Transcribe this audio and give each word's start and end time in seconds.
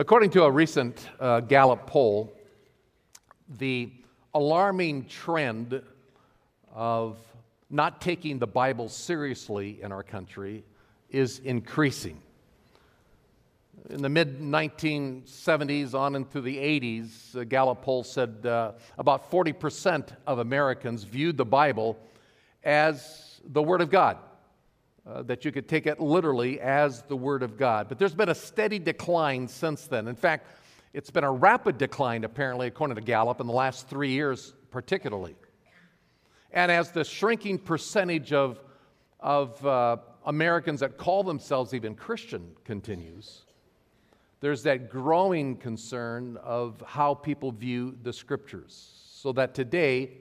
According 0.00 0.30
to 0.30 0.44
a 0.44 0.50
recent 0.50 1.06
uh, 1.20 1.40
Gallup 1.40 1.86
poll, 1.86 2.32
the 3.58 3.92
alarming 4.32 5.04
trend 5.04 5.82
of 6.74 7.18
not 7.68 8.00
taking 8.00 8.38
the 8.38 8.46
Bible 8.46 8.88
seriously 8.88 9.82
in 9.82 9.92
our 9.92 10.02
country 10.02 10.64
is 11.10 11.40
increasing. 11.40 12.18
In 13.90 14.00
the 14.00 14.08
mid 14.08 14.40
1970s 14.40 15.92
on 15.92 16.16
into 16.16 16.40
the 16.40 16.56
80s, 16.56 17.34
a 17.34 17.44
Gallup 17.44 17.82
poll 17.82 18.02
said 18.02 18.46
uh, 18.46 18.72
about 18.96 19.30
40% 19.30 20.16
of 20.26 20.38
Americans 20.38 21.04
viewed 21.04 21.36
the 21.36 21.44
Bible 21.44 21.98
as 22.64 23.38
the 23.44 23.62
Word 23.62 23.82
of 23.82 23.90
God, 23.90 24.16
uh, 25.06 25.22
that 25.22 25.44
you 25.44 25.52
could 25.52 25.68
take 25.68 25.86
it 25.86 26.00
literally 26.00 26.60
as 26.60 27.02
the 27.02 27.16
Word 27.16 27.42
of 27.42 27.56
God. 27.56 27.88
But 27.88 27.98
there's 27.98 28.14
been 28.14 28.28
a 28.28 28.34
steady 28.34 28.78
decline 28.78 29.48
since 29.48 29.86
then. 29.86 30.08
In 30.08 30.14
fact, 30.14 30.46
it's 30.92 31.10
been 31.10 31.24
a 31.24 31.32
rapid 31.32 31.78
decline, 31.78 32.24
apparently, 32.24 32.66
according 32.66 32.96
to 32.96 33.02
Gallup, 33.02 33.40
in 33.40 33.46
the 33.46 33.52
last 33.52 33.88
three 33.88 34.10
years, 34.10 34.54
particularly. 34.70 35.36
And 36.52 36.70
as 36.70 36.90
the 36.90 37.04
shrinking 37.04 37.58
percentage 37.58 38.32
of, 38.32 38.60
of 39.20 39.64
uh, 39.64 39.98
Americans 40.26 40.80
that 40.80 40.96
call 40.96 41.22
themselves 41.22 41.74
even 41.74 41.94
Christian 41.94 42.52
continues, 42.64 43.42
there's 44.40 44.62
that 44.64 44.90
growing 44.90 45.56
concern 45.56 46.38
of 46.38 46.82
how 46.86 47.14
people 47.14 47.52
view 47.52 47.96
the 48.02 48.12
scriptures. 48.12 48.94
So 49.12 49.32
that 49.32 49.54
today, 49.54 50.12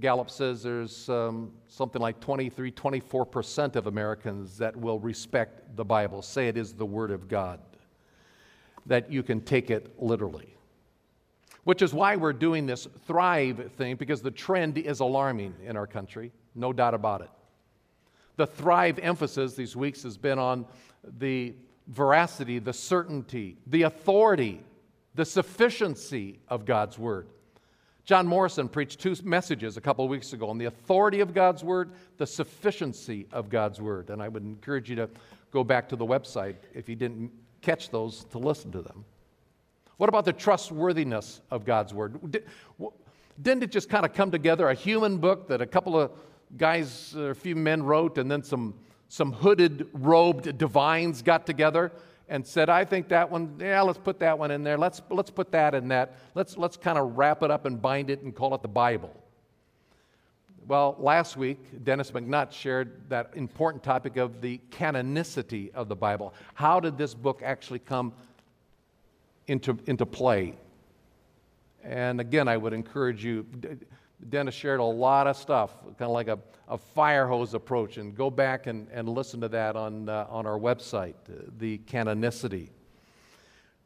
Gallup 0.00 0.30
says 0.30 0.62
there's 0.62 1.08
um, 1.08 1.52
something 1.68 2.00
like 2.00 2.20
23, 2.20 2.70
24% 2.72 3.76
of 3.76 3.86
Americans 3.86 4.58
that 4.58 4.76
will 4.76 4.98
respect 4.98 5.76
the 5.76 5.84
Bible, 5.84 6.22
say 6.22 6.48
it 6.48 6.56
is 6.56 6.72
the 6.74 6.86
Word 6.86 7.10
of 7.10 7.28
God, 7.28 7.60
that 8.86 9.10
you 9.10 9.22
can 9.22 9.40
take 9.40 9.70
it 9.70 10.00
literally. 10.00 10.54
Which 11.64 11.82
is 11.82 11.92
why 11.92 12.16
we're 12.16 12.32
doing 12.32 12.66
this 12.66 12.86
Thrive 13.06 13.72
thing, 13.76 13.96
because 13.96 14.22
the 14.22 14.30
trend 14.30 14.78
is 14.78 15.00
alarming 15.00 15.54
in 15.64 15.76
our 15.76 15.86
country, 15.86 16.32
no 16.54 16.72
doubt 16.72 16.94
about 16.94 17.22
it. 17.22 17.30
The 18.36 18.46
Thrive 18.46 18.98
emphasis 18.98 19.54
these 19.54 19.74
weeks 19.74 20.02
has 20.02 20.16
been 20.16 20.38
on 20.38 20.66
the 21.18 21.54
veracity, 21.88 22.58
the 22.58 22.72
certainty, 22.72 23.56
the 23.66 23.82
authority, 23.82 24.60
the 25.14 25.24
sufficiency 25.24 26.40
of 26.48 26.64
God's 26.64 26.98
Word. 26.98 27.28
John 28.06 28.28
Morrison 28.28 28.68
preached 28.68 29.00
two 29.00 29.16
messages 29.24 29.76
a 29.76 29.80
couple 29.80 30.04
of 30.04 30.10
weeks 30.12 30.32
ago 30.32 30.48
on 30.48 30.58
the 30.58 30.66
authority 30.66 31.18
of 31.18 31.34
God's 31.34 31.64
Word, 31.64 31.90
the 32.18 32.26
sufficiency 32.26 33.26
of 33.32 33.50
God's 33.50 33.80
Word. 33.80 34.10
And 34.10 34.22
I 34.22 34.28
would 34.28 34.44
encourage 34.44 34.88
you 34.88 34.94
to 34.94 35.10
go 35.50 35.64
back 35.64 35.88
to 35.88 35.96
the 35.96 36.06
website 36.06 36.54
if 36.72 36.88
you 36.88 36.94
didn't 36.94 37.32
catch 37.62 37.90
those 37.90 38.22
to 38.30 38.38
listen 38.38 38.70
to 38.70 38.80
them. 38.80 39.04
What 39.96 40.08
about 40.08 40.24
the 40.24 40.32
trustworthiness 40.32 41.40
of 41.50 41.64
God's 41.64 41.92
Word? 41.92 42.40
Didn't 43.42 43.64
it 43.64 43.72
just 43.72 43.88
kind 43.88 44.06
of 44.06 44.14
come 44.14 44.30
together, 44.30 44.68
a 44.68 44.74
human 44.74 45.18
book 45.18 45.48
that 45.48 45.60
a 45.60 45.66
couple 45.66 45.98
of 45.98 46.12
guys, 46.56 47.12
a 47.16 47.34
few 47.34 47.56
men 47.56 47.82
wrote, 47.82 48.18
and 48.18 48.30
then 48.30 48.44
some, 48.44 48.74
some 49.08 49.32
hooded, 49.32 49.88
robed 49.92 50.56
divines 50.56 51.22
got 51.22 51.44
together 51.44 51.90
and 52.28 52.46
said, 52.46 52.68
I 52.68 52.84
think 52.84 53.08
that 53.08 53.30
one, 53.30 53.56
yeah, 53.60 53.80
let's 53.82 53.98
put 53.98 54.18
that 54.20 54.38
one 54.38 54.50
in 54.50 54.64
there. 54.64 54.76
Let's, 54.76 55.00
let's 55.10 55.30
put 55.30 55.52
that 55.52 55.74
in 55.74 55.88
that. 55.88 56.16
Let's, 56.34 56.56
let's 56.56 56.76
kind 56.76 56.98
of 56.98 57.16
wrap 57.16 57.42
it 57.42 57.50
up 57.50 57.66
and 57.66 57.80
bind 57.80 58.10
it 58.10 58.22
and 58.22 58.34
call 58.34 58.54
it 58.54 58.62
the 58.62 58.68
Bible. 58.68 59.14
Well, 60.66 60.96
last 60.98 61.36
week, 61.36 61.84
Dennis 61.84 62.10
McNutt 62.10 62.50
shared 62.50 63.08
that 63.08 63.30
important 63.34 63.84
topic 63.84 64.16
of 64.16 64.40
the 64.40 64.60
canonicity 64.70 65.72
of 65.72 65.88
the 65.88 65.94
Bible. 65.94 66.34
How 66.54 66.80
did 66.80 66.98
this 66.98 67.14
book 67.14 67.40
actually 67.44 67.78
come 67.78 68.12
into, 69.46 69.78
into 69.86 70.04
play? 70.04 70.56
And 71.84 72.20
again, 72.20 72.48
I 72.48 72.56
would 72.56 72.72
encourage 72.72 73.24
you, 73.24 73.46
Dennis 74.28 74.54
shared 74.54 74.80
a 74.80 74.84
lot 74.84 75.26
of 75.26 75.36
stuff, 75.36 75.72
kind 75.82 76.02
of 76.02 76.10
like 76.10 76.28
a, 76.28 76.38
a 76.68 76.78
fire 76.78 77.26
hose 77.26 77.54
approach, 77.54 77.96
and 77.96 78.14
go 78.14 78.30
back 78.30 78.66
and, 78.66 78.88
and 78.90 79.08
listen 79.08 79.40
to 79.42 79.48
that 79.48 79.76
on, 79.76 80.08
uh, 80.08 80.26
on 80.28 80.46
our 80.46 80.58
website, 80.58 81.14
uh, 81.28 81.42
the 81.58 81.78
canonicity. 81.78 82.70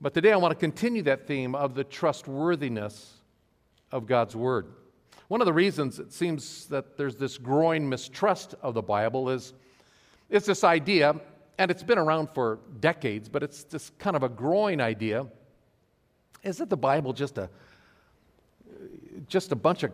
But 0.01 0.15
today 0.15 0.33
I 0.33 0.37
want 0.37 0.53
to 0.53 0.59
continue 0.59 1.03
that 1.03 1.27
theme 1.27 1.55
of 1.55 1.75
the 1.75 1.85
trustworthiness 1.85 3.15
of 3.93 4.07
God's 4.07 4.37
Word. 4.37 4.73
One 5.29 5.41
of 5.41 5.47
the 5.47 5.53
reasons 5.53 5.99
it 5.99 6.13
seems 6.13 6.67
that 6.67 6.97
there's 6.97 7.17
this 7.17 7.37
growing 7.37 7.89
mistrust 7.89 8.55
of 8.63 8.75
the 8.75 8.83
Bible 8.83 9.31
is 9.31 9.53
it's 10.29 10.47
this 10.47 10.65
idea, 10.65 11.17
and 11.59 11.71
it's 11.71 11.83
been 11.83 11.99
around 11.99 12.31
for 12.31 12.61
decades, 12.79 13.29
but 13.29 13.43
it's 13.43 13.65
this 13.65 13.91
kind 13.99 14.17
of 14.17 14.23
a 14.23 14.29
growing 14.29 14.81
idea. 14.81 15.27
Is 16.43 16.59
that 16.59 16.71
the 16.71 16.77
Bible 16.77 17.13
just 17.13 17.37
a 17.37 17.51
just 19.27 19.53
a 19.53 19.57
bunch 19.57 19.83
of 19.83 19.93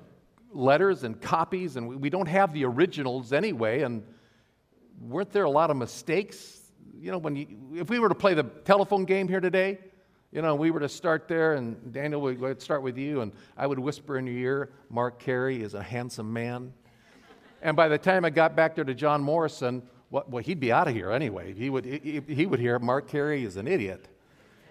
letters 0.57 1.05
and 1.05 1.21
copies, 1.21 1.77
and 1.77 2.01
we 2.01 2.11
don't 2.11 2.29
have 2.29 2.53
the 2.53 2.65
originals 2.65 3.33
anyway. 3.33 3.83
And 3.83 4.03
weren't 5.01 5.31
there 5.31 5.45
a 5.45 5.51
lot 5.51 5.71
of 5.71 5.77
mistakes? 5.77 6.61
You 6.99 7.11
know, 7.13 7.19
when 7.19 7.37
you, 7.37 7.47
if 7.75 7.91
we 7.91 7.99
were 7.99 8.09
to 8.09 8.15
play 8.15 8.35
the 8.35 8.45
telephone 8.45 9.05
game 9.05 9.29
here 9.29 9.41
today, 9.41 9.79
you 10.33 10.43
know, 10.43 10.55
we 10.55 10.71
were 10.71 10.81
to 10.81 10.89
start 10.89 11.29
there, 11.29 11.55
and 11.55 11.93
Daniel 11.93 12.21
would 12.21 12.61
start 12.61 12.83
with 12.83 12.99
you, 12.99 13.21
and 13.21 13.33
I 13.57 13.67
would 13.67 13.79
whisper 13.79 14.19
in 14.19 14.27
your 14.27 14.37
ear, 14.37 14.71
Mark 14.91 15.19
Carey 15.19 15.63
is 15.63 15.75
a 15.75 15.83
handsome 15.83 16.33
man. 16.33 16.73
And 17.63 17.77
by 17.77 17.89
the 17.89 17.99
time 17.99 18.25
I 18.25 18.31
got 18.31 18.55
back 18.55 18.75
there 18.75 18.85
to 18.85 18.95
John 18.95 19.23
Morrison, 19.23 19.83
well, 20.11 20.25
well 20.29 20.43
he'd 20.43 20.61
be 20.61 20.73
out 20.73 20.89
of 20.89 20.95
here 20.95 21.11
anyway. 21.11 21.55
He 21.55 21.71
would, 21.71 21.85
he, 21.85 22.21
he 22.27 22.47
would 22.47 22.61
hear, 22.61 22.79
Mark 22.79 23.09
Carey 23.09 23.45
is 23.45 23.57
an 23.57 23.67
idiot. 23.67 24.09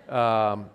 Um, 0.09 0.69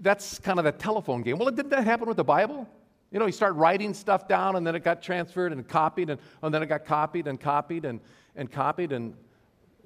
that's 0.00 0.38
kind 0.38 0.58
of 0.58 0.64
the 0.64 0.72
telephone 0.72 1.22
game. 1.22 1.38
Well, 1.38 1.50
didn't 1.50 1.70
that 1.70 1.84
happen 1.84 2.06
with 2.06 2.18
the 2.18 2.24
Bible? 2.24 2.68
You 3.10 3.18
know, 3.18 3.26
you 3.26 3.32
start 3.32 3.54
writing 3.54 3.94
stuff 3.94 4.28
down 4.28 4.56
and 4.56 4.66
then 4.66 4.74
it 4.74 4.84
got 4.84 5.02
transferred 5.02 5.52
and 5.52 5.66
copied 5.66 6.10
and, 6.10 6.20
and 6.42 6.52
then 6.52 6.62
it 6.62 6.66
got 6.66 6.84
copied 6.84 7.26
and 7.26 7.40
copied 7.40 7.84
and, 7.84 8.00
and 8.36 8.50
copied 8.50 8.92
and, 8.92 9.14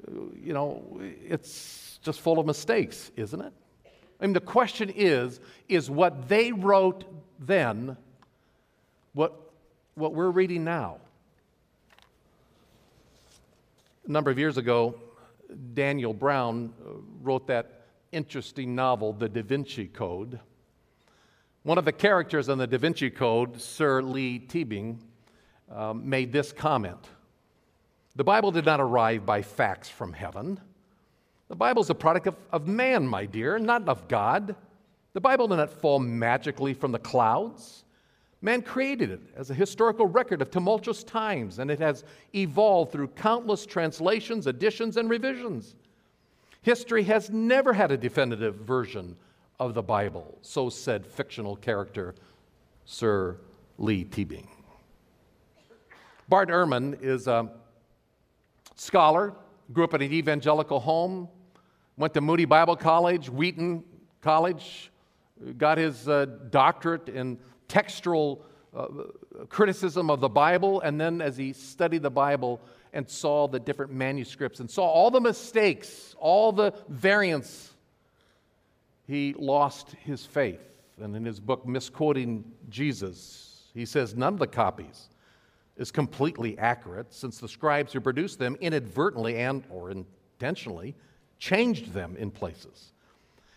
uh, 0.09 0.13
you 0.43 0.53
know, 0.53 1.01
it's 1.01 2.01
just 2.03 2.21
full 2.21 2.39
of 2.41 2.47
mistakes, 2.47 3.13
isn't 3.17 3.41
it? 3.41 3.53
I 4.21 4.27
mean, 4.27 4.33
the 4.35 4.41
question 4.41 4.91
is 4.91 5.41
is 5.69 5.91
what 5.91 6.29
they 6.29 6.53
wrote 6.53 7.05
then 7.39 7.97
what, 9.15 9.53
what 9.95 10.15
we're 10.15 10.31
reading 10.31 10.65
now? 10.65 10.99
A 14.07 14.11
number 14.11 14.31
of 14.31 14.39
years 14.39 14.57
ago, 14.57 14.95
Daniel 15.75 16.15
Brown 16.15 16.73
uh, 16.81 16.95
wrote 17.23 17.47
that 17.49 17.83
interesting 18.11 18.75
novel, 18.75 19.13
The 19.13 19.29
Da 19.29 19.43
Vinci 19.43 19.87
Code. 19.87 20.41
One 21.65 21.79
of 21.79 21.85
the 21.85 21.93
characters 21.93 22.49
in 22.49 22.59
the 22.59 22.67
Da 22.67 22.77
Vinci 22.77 23.09
Code, 23.09 23.61
Sir 23.61 24.03
Leigh 24.03 24.41
Teabing, 24.41 24.99
um, 25.71 26.09
made 26.09 26.33
this 26.33 26.53
comment 26.53 27.09
The 28.17 28.25
Bible 28.25 28.51
did 28.51 28.65
not 28.65 28.81
arrive 28.81 29.25
by 29.25 29.43
facts 29.43 29.89
from 29.89 30.13
heaven. 30.13 30.61
The 31.49 31.55
Bible 31.55 31.83
is 31.83 31.91
a 31.91 31.95
product 31.95 32.27
of, 32.27 32.37
of 32.51 32.67
man, 32.67 33.07
my 33.07 33.27
dear, 33.27 33.61
not 33.61 33.89
of 33.89 34.09
God. 34.09 34.57
The 35.13 35.21
Bible 35.21 35.47
did 35.47 35.57
not 35.57 35.71
fall 35.71 36.01
magically 36.01 36.75
from 36.75 36.91
the 36.91 36.99
clouds. 36.99 37.85
Man 38.41 38.63
created 38.63 39.13
it 39.13 39.21
as 39.37 39.51
a 39.51 39.55
historical 39.55 40.07
record 40.07 40.43
of 40.43 40.51
tumultuous 40.51 41.05
times, 41.05 41.61
and 41.61 41.71
it 41.71 41.79
has 41.79 42.03
evolved 42.35 42.91
through 42.91 43.09
countless 43.09 43.67
translations, 43.67 44.49
additions, 44.49 44.97
and 44.97 45.09
revisions. 45.09 45.77
History 46.63 47.05
has 47.05 47.31
never 47.31 47.73
had 47.73 47.93
a 47.93 47.97
definitive 47.97 48.57
version 48.57 49.17
of 49.59 49.75
the 49.75 49.83
Bible, 49.83 50.39
so 50.43 50.69
said 50.69 51.07
fictional 51.07 51.57
character 51.57 52.15
Sir 52.85 53.39
Leigh 53.79 54.05
Teabing. 54.05 54.49
Bart 56.29 56.49
Ehrman 56.49 57.01
is 57.03 57.27
a 57.27 57.51
scholar, 58.77 59.35
grew 59.73 59.85
up 59.85 59.95
in 59.95 60.03
an 60.03 60.13
evangelical 60.13 60.81
home, 60.81 61.29
went 61.97 62.15
to 62.15 62.21
Moody 62.21 62.45
Bible 62.45 62.77
College, 62.77 63.29
Wheaton 63.29 63.85
College, 64.21 64.91
got 65.59 65.79
his 65.79 66.09
uh, 66.09 66.27
doctorate 66.51 67.09
in 67.09 67.39
textual 67.69 68.45
uh, 68.75 68.87
criticism 69.49 70.11
of 70.11 70.21
the 70.21 70.29
Bible, 70.29 70.81
and 70.81 71.01
then 71.01 71.21
as 71.21 71.37
he 71.37 71.53
studied 71.53 72.03
the 72.03 72.11
Bible 72.11 72.61
and 72.93 73.09
saw 73.09 73.47
the 73.49 73.61
different 73.61 73.93
manuscripts 73.93 74.61
and 74.61 74.71
saw 74.71 74.85
all 74.85 75.11
the 75.11 75.21
mistakes, 75.21 76.15
all 76.19 76.53
the 76.53 76.73
variants 76.89 77.72
he 79.13 79.35
lost 79.39 79.91
his 80.05 80.25
faith. 80.25 80.63
And 80.99 81.15
in 81.15 81.25
his 81.25 81.39
book, 81.39 81.67
Misquoting 81.67 82.45
Jesus, 82.71 83.65
he 83.75 83.85
says 83.85 84.17
none 84.17 84.33
of 84.33 84.39
the 84.39 84.47
copies 84.47 85.11
is 85.77 85.91
completely 85.91 86.59
accurate 86.59 87.13
since 87.13 87.39
the 87.39 87.49
scribes 87.49 87.93
who 87.93 88.01
produced 88.01 88.39
them 88.39 88.57
inadvertently 88.61 89.37
and 89.37 89.65
or 89.69 89.91
intentionally 89.91 90.95
changed 91.39 91.93
them 91.93 92.17
in 92.17 92.31
places. 92.31 92.93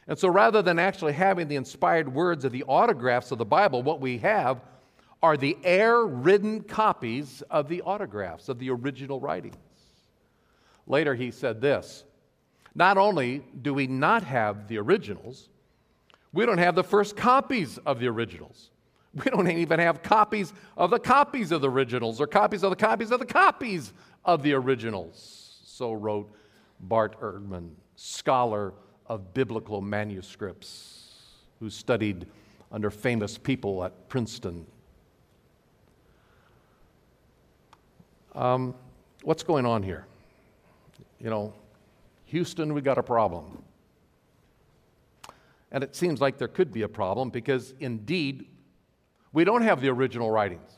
And 0.07 0.19
so 0.19 0.27
rather 0.27 0.61
than 0.61 0.77
actually 0.77 1.13
having 1.13 1.47
the 1.47 1.55
inspired 1.55 2.13
words 2.13 2.43
of 2.43 2.51
the 2.51 2.65
autographs 2.67 3.31
of 3.31 3.37
the 3.37 3.45
Bible, 3.45 3.81
what 3.81 4.01
we 4.01 4.17
have 4.17 4.59
are 5.23 5.37
the 5.37 5.57
air 5.63 6.05
ridden 6.05 6.63
copies 6.63 7.41
of 7.49 7.69
the 7.69 7.81
autographs 7.83 8.49
of 8.49 8.59
the 8.59 8.71
original 8.71 9.21
writings. 9.21 9.55
Later, 10.85 11.15
he 11.15 11.31
said 11.31 11.61
this 11.61 12.03
Not 12.75 12.97
only 12.97 13.41
do 13.61 13.73
we 13.73 13.87
not 13.87 14.23
have 14.23 14.67
the 14.67 14.77
originals, 14.77 15.49
we 16.33 16.45
don't 16.45 16.57
have 16.57 16.75
the 16.75 16.83
first 16.83 17.15
copies 17.15 17.77
of 17.79 17.99
the 17.99 18.07
originals. 18.07 18.69
We 19.13 19.31
don't 19.31 19.49
even 19.49 19.79
have 19.79 20.03
copies 20.03 20.51
of 20.75 20.89
the 20.89 20.99
copies 20.99 21.53
of 21.53 21.61
the 21.61 21.69
originals 21.69 22.19
or 22.19 22.27
copies 22.27 22.63
of 22.63 22.69
the 22.71 22.75
copies 22.75 23.11
of 23.11 23.19
the 23.19 23.25
copies 23.25 23.93
of 24.25 24.43
the 24.43 24.51
originals. 24.51 25.61
So 25.63 25.93
wrote 25.93 26.29
Bart 26.81 27.17
Ehrman, 27.21 27.69
scholar 27.95 28.73
of 29.07 29.33
biblical 29.33 29.79
manuscripts, 29.79 31.21
who 31.61 31.69
studied 31.69 32.27
under 32.73 32.89
famous 32.89 33.37
people 33.37 33.85
at 33.85 34.09
Princeton. 34.09 34.65
Um, 38.33 38.75
what's 39.23 39.43
going 39.43 39.65
on 39.65 39.81
here? 39.81 40.05
You 41.21 41.29
know, 41.29 41.53
Houston, 42.35 42.73
we 42.73 42.81
got 42.81 42.97
a 42.97 43.03
problem. 43.03 43.63
And 45.71 45.85
it 45.85 45.95
seems 45.95 46.19
like 46.19 46.37
there 46.37 46.49
could 46.49 46.69
be 46.69 46.81
a 46.81 46.89
problem 46.89 47.29
because 47.29 47.73
indeed, 47.79 48.47
we 49.31 49.45
don't 49.45 49.61
have 49.61 49.79
the 49.79 49.87
original 49.87 50.29
writings. 50.29 50.69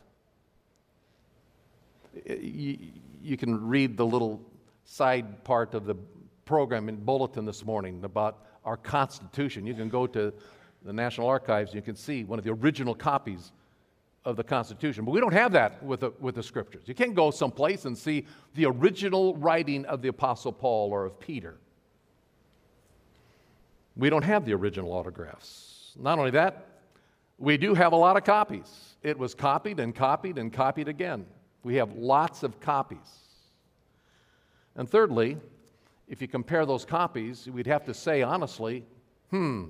You, 2.28 2.78
you 3.24 3.38
can 3.38 3.68
read 3.68 3.98
the 3.98 4.06
little 4.06 4.40
side 4.86 5.44
part 5.44 5.74
of 5.74 5.86
the 5.86 5.96
program 6.46 6.90
in 6.90 6.98
Bulletin 6.98 7.44
this 7.44 7.66
morning 7.66 8.04
about 8.04 8.46
our 8.64 8.78
Constitution. 8.78 9.66
You 9.66 9.74
can 9.74 9.90
go 9.90 10.06
to 10.06 10.32
the 10.84 10.94
National 10.94 11.28
Archives 11.28 11.72
and 11.72 11.78
you 11.78 11.82
can 11.82 11.96
see 11.96 12.24
one 12.24 12.38
of 12.38 12.46
the 12.46 12.52
original 12.52 12.94
copies 12.94 13.52
of 14.28 14.36
the 14.36 14.44
Constitution. 14.44 15.06
But 15.06 15.12
we 15.12 15.22
don't 15.22 15.34
have 15.34 15.54
that 15.54 15.82
with 15.82 16.02
the, 16.02 16.12
with 16.20 16.36
the 16.36 16.44
scriptures. 16.44 16.84
You 16.86 16.94
can't 16.94 17.16
go 17.16 17.32
someplace 17.32 17.86
and 17.86 17.98
see 17.98 18.26
the 18.56 18.66
original 18.66 19.38
writing 19.38 19.86
of 19.86 20.02
the 20.02 20.10
Apostle 20.10 20.52
Paul 20.52 20.92
or 20.92 21.06
of 21.06 21.18
Peter. 21.18 21.56
We 23.96 24.10
don't 24.10 24.26
have 24.26 24.44
the 24.44 24.54
original 24.54 24.92
autographs. 24.92 25.94
Not 25.98 26.20
only 26.20 26.32
that, 26.32 26.66
we 27.38 27.56
do 27.56 27.74
have 27.74 27.94
a 27.94 27.96
lot 27.96 28.18
of 28.18 28.26
copies. 28.26 28.98
It 29.02 29.18
was 29.18 29.34
copied 29.34 29.80
and 29.80 29.96
copied 29.96 30.38
and 30.38 30.52
copied 30.52 30.90
again. 30.90 31.26
We 31.64 31.76
have 31.76 31.96
lots 31.96 32.44
of 32.44 32.60
copies. 32.60 32.98
And 34.76 34.90
thirdly, 34.90 35.38
if 36.10 36.22
you 36.22 36.28
compare 36.28 36.66
those 36.66 36.84
copies, 36.84 37.48
we'd 37.50 37.66
have 37.66 37.86
to 37.86 37.94
say 37.94 38.24
honestly, 38.24 38.84
hmm, 39.32 39.68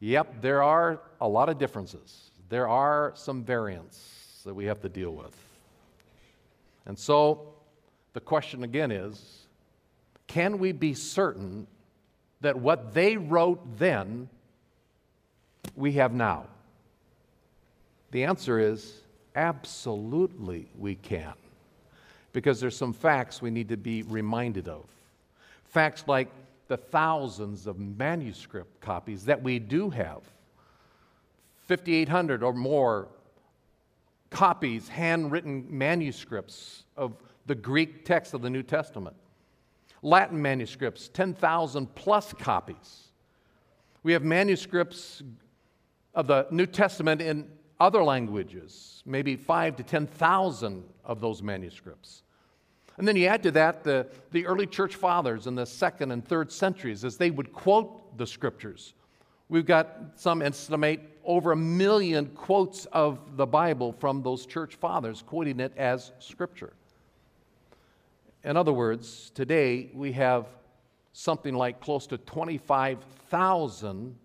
yep, 0.00 0.42
there 0.42 0.62
are 0.62 1.00
a 1.22 1.26
lot 1.26 1.48
of 1.48 1.58
differences 1.58 2.30
there 2.48 2.68
are 2.68 3.12
some 3.14 3.42
variants 3.42 4.42
that 4.44 4.54
we 4.54 4.66
have 4.66 4.80
to 4.82 4.88
deal 4.88 5.10
with. 5.10 5.34
And 6.86 6.98
so 6.98 7.54
the 8.12 8.20
question 8.20 8.62
again 8.62 8.90
is 8.90 9.46
can 10.26 10.58
we 10.58 10.72
be 10.72 10.94
certain 10.94 11.66
that 12.40 12.58
what 12.58 12.94
they 12.94 13.16
wrote 13.16 13.78
then 13.78 14.28
we 15.76 15.92
have 15.92 16.12
now? 16.12 16.46
The 18.10 18.24
answer 18.24 18.58
is 18.58 19.00
absolutely 19.34 20.68
we 20.78 20.94
can. 20.94 21.34
Because 22.32 22.60
there's 22.60 22.76
some 22.76 22.92
facts 22.92 23.40
we 23.40 23.50
need 23.50 23.68
to 23.68 23.76
be 23.76 24.02
reminded 24.02 24.68
of. 24.68 24.84
Facts 25.64 26.04
like 26.06 26.28
the 26.68 26.76
thousands 26.76 27.66
of 27.66 27.78
manuscript 27.78 28.80
copies 28.80 29.24
that 29.26 29.42
we 29.42 29.58
do 29.58 29.90
have 29.90 30.22
5,800 31.66 32.42
or 32.42 32.52
more 32.52 33.08
copies, 34.30 34.88
handwritten 34.88 35.66
manuscripts 35.68 36.84
of 36.96 37.16
the 37.46 37.54
Greek 37.54 38.04
text 38.04 38.34
of 38.34 38.42
the 38.42 38.50
New 38.50 38.62
Testament. 38.62 39.16
Latin 40.02 40.40
manuscripts, 40.40 41.08
10,000 41.08 41.94
plus 41.94 42.32
copies. 42.34 43.08
We 44.02 44.12
have 44.12 44.22
manuscripts 44.22 45.22
of 46.14 46.26
the 46.26 46.46
New 46.50 46.66
Testament 46.66 47.22
in 47.22 47.48
other 47.80 48.04
languages, 48.04 49.02
maybe 49.06 49.36
five 49.36 49.76
to 49.76 49.82
10,000 49.82 50.84
of 51.04 51.20
those 51.20 51.42
manuscripts. 51.42 52.22
And 52.98 53.08
then 53.08 53.16
you 53.16 53.26
add 53.26 53.42
to 53.44 53.50
that 53.52 53.82
the, 53.82 54.06
the 54.30 54.46
early 54.46 54.66
church 54.66 54.94
fathers 54.94 55.46
in 55.46 55.54
the 55.54 55.66
second 55.66 56.12
and 56.12 56.24
third 56.24 56.52
centuries 56.52 57.04
as 57.04 57.16
they 57.16 57.30
would 57.30 57.52
quote 57.52 58.16
the 58.16 58.26
scriptures 58.26 58.94
We've 59.48 59.66
got 59.66 60.12
some 60.16 60.40
estimate 60.42 61.00
over 61.24 61.52
a 61.52 61.56
million 61.56 62.26
quotes 62.26 62.86
of 62.86 63.36
the 63.36 63.46
Bible 63.46 63.92
from 63.92 64.22
those 64.22 64.46
church 64.46 64.76
fathers, 64.76 65.22
quoting 65.22 65.60
it 65.60 65.72
as 65.76 66.12
scripture. 66.18 66.72
In 68.42 68.56
other 68.56 68.72
words, 68.72 69.30
today 69.34 69.90
we 69.94 70.12
have 70.12 70.46
something 71.12 71.54
like 71.54 71.80
close 71.80 72.06
to 72.08 72.18
25,000 72.18 74.16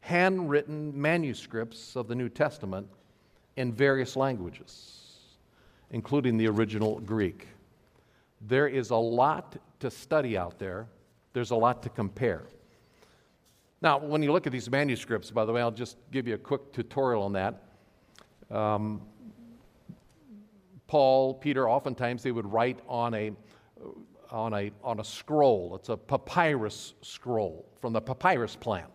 handwritten 0.00 1.00
manuscripts 1.00 1.96
of 1.96 2.08
the 2.08 2.14
New 2.14 2.28
Testament 2.28 2.86
in 3.56 3.72
various 3.72 4.16
languages, 4.16 5.36
including 5.90 6.36
the 6.36 6.46
original 6.48 6.98
Greek. 7.00 7.48
There 8.42 8.68
is 8.68 8.90
a 8.90 8.96
lot 8.96 9.56
to 9.80 9.90
study 9.90 10.36
out 10.36 10.58
there, 10.58 10.86
there's 11.32 11.52
a 11.52 11.56
lot 11.56 11.82
to 11.84 11.88
compare. 11.88 12.42
Now, 13.84 13.98
when 13.98 14.22
you 14.22 14.32
look 14.32 14.46
at 14.46 14.52
these 14.52 14.70
manuscripts, 14.70 15.30
by 15.30 15.44
the 15.44 15.52
way, 15.52 15.60
I'll 15.60 15.70
just 15.70 15.98
give 16.10 16.26
you 16.26 16.32
a 16.32 16.38
quick 16.38 16.72
tutorial 16.72 17.22
on 17.22 17.34
that. 17.34 17.64
Um, 18.50 19.02
Paul, 20.86 21.34
Peter, 21.34 21.68
oftentimes 21.68 22.22
they 22.22 22.32
would 22.32 22.50
write 22.50 22.78
on 22.88 23.12
a, 23.12 23.32
on, 24.30 24.54
a, 24.54 24.70
on 24.82 25.00
a 25.00 25.04
scroll. 25.04 25.76
It's 25.76 25.90
a 25.90 25.98
papyrus 25.98 26.94
scroll 27.02 27.68
from 27.78 27.92
the 27.92 28.00
papyrus 28.00 28.56
plant. 28.56 28.90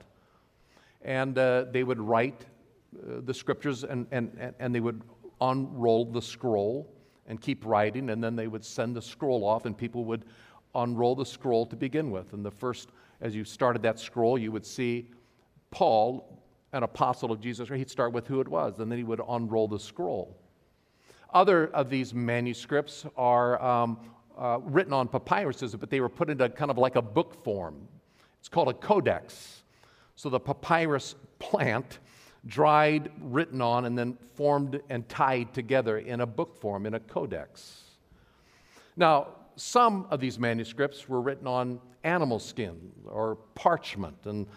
And 1.03 1.37
uh, 1.37 1.65
they 1.71 1.83
would 1.83 1.99
write 1.99 2.47
uh, 2.95 3.21
the 3.23 3.33
scriptures 3.33 3.83
and, 3.83 4.07
and, 4.09 4.55
and 4.57 4.73
they 4.73 4.79
would 4.79 5.03
unroll 5.39 6.05
the 6.05 6.21
scroll 6.21 6.91
and 7.27 7.39
keep 7.39 7.63
writing, 7.63 8.09
and 8.09 8.23
then 8.23 8.35
they 8.35 8.47
would 8.47 8.65
send 8.65 8.95
the 8.95 9.03
scroll 9.03 9.45
off, 9.45 9.67
and 9.67 9.77
people 9.77 10.03
would 10.05 10.25
unroll 10.73 11.13
the 11.13 11.25
scroll 11.27 11.67
to 11.67 11.75
begin 11.75 12.09
with. 12.09 12.33
And 12.33 12.43
the 12.43 12.49
first 12.49 12.89
as 13.21 13.35
you 13.35 13.43
started 13.43 13.81
that 13.83 13.99
scroll, 13.99 14.37
you 14.37 14.51
would 14.51 14.65
see 14.65 15.09
Paul, 15.71 16.41
an 16.73 16.83
apostle 16.83 17.31
of 17.31 17.39
Jesus. 17.39 17.69
He'd 17.69 17.89
start 17.89 18.13
with 18.13 18.27
who 18.27 18.41
it 18.41 18.47
was, 18.47 18.79
and 18.79 18.91
then 18.91 18.97
he 18.97 19.03
would 19.03 19.21
unroll 19.27 19.67
the 19.67 19.79
scroll. 19.79 20.37
Other 21.33 21.67
of 21.67 21.89
these 21.89 22.13
manuscripts 22.13 23.05
are 23.15 23.61
um, 23.61 23.99
uh, 24.37 24.59
written 24.63 24.93
on 24.93 25.07
papyruses, 25.07 25.79
but 25.79 25.89
they 25.89 25.99
were 25.99 26.09
put 26.09 26.29
into 26.29 26.49
kind 26.49 26.71
of 26.71 26.77
like 26.77 26.95
a 26.95 27.01
book 27.01 27.43
form. 27.43 27.87
It's 28.39 28.49
called 28.49 28.69
a 28.69 28.73
codex. 28.73 29.63
So 30.15 30.29
the 30.29 30.39
papyrus 30.39 31.15
plant, 31.39 31.99
dried, 32.45 33.11
written 33.21 33.61
on, 33.61 33.85
and 33.85 33.97
then 33.97 34.17
formed 34.33 34.81
and 34.89 35.07
tied 35.07 35.53
together 35.53 35.99
in 35.99 36.21
a 36.21 36.25
book 36.25 36.55
form, 36.55 36.85
in 36.85 36.93
a 36.93 36.99
codex. 36.99 37.83
Now, 38.95 39.27
some 39.59 40.07
of 40.09 40.19
these 40.19 40.39
manuscripts 40.39 41.09
were 41.09 41.21
written 41.21 41.47
on 41.47 41.79
animal 42.03 42.39
skin 42.39 42.79
or 43.05 43.35
parchment, 43.55 44.17
and 44.25 44.47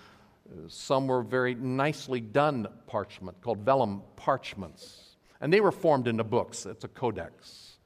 some 0.69 1.07
were 1.07 1.23
very 1.23 1.55
nicely 1.55 2.21
done 2.21 2.69
parchment 2.87 3.41
called 3.41 3.59
vellum 3.59 4.03
parchments. 4.17 5.17
And 5.41 5.53
they 5.53 5.61
were 5.61 5.73
formed 5.73 6.07
into 6.07 6.23
books. 6.23 6.67
It's 6.67 6.85
a 6.85 6.89
codex. 6.89 7.79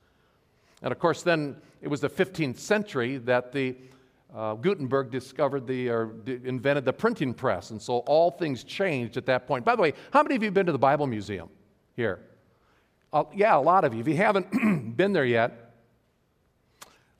And 0.82 0.92
of 0.92 0.98
course, 0.98 1.22
then 1.22 1.56
it 1.80 1.88
was 1.88 2.00
the 2.00 2.10
15th 2.10 2.58
century 2.58 3.16
that 3.18 3.50
the 3.50 3.76
uh, 4.34 4.54
Gutenberg 4.54 5.10
discovered 5.10 5.66
the 5.66 5.88
or 5.88 6.10
invented 6.26 6.84
the 6.84 6.92
printing 6.92 7.32
press, 7.32 7.70
and 7.70 7.80
so 7.80 7.98
all 8.00 8.30
things 8.30 8.64
changed 8.64 9.16
at 9.16 9.24
that 9.26 9.46
point. 9.46 9.64
By 9.64 9.74
the 9.74 9.80
way, 9.80 9.94
how 10.10 10.22
many 10.22 10.34
of 10.34 10.42
you 10.42 10.48
have 10.48 10.54
been 10.54 10.66
to 10.66 10.72
the 10.72 10.78
Bible 10.78 11.06
Museum 11.06 11.48
here? 11.94 12.20
Uh, 13.12 13.24
yeah, 13.34 13.56
a 13.56 13.58
lot 13.58 13.84
of 13.84 13.94
you. 13.94 14.00
If 14.00 14.08
you 14.08 14.16
haven't 14.16 14.96
been 14.96 15.14
there 15.14 15.24
yet, 15.24 15.65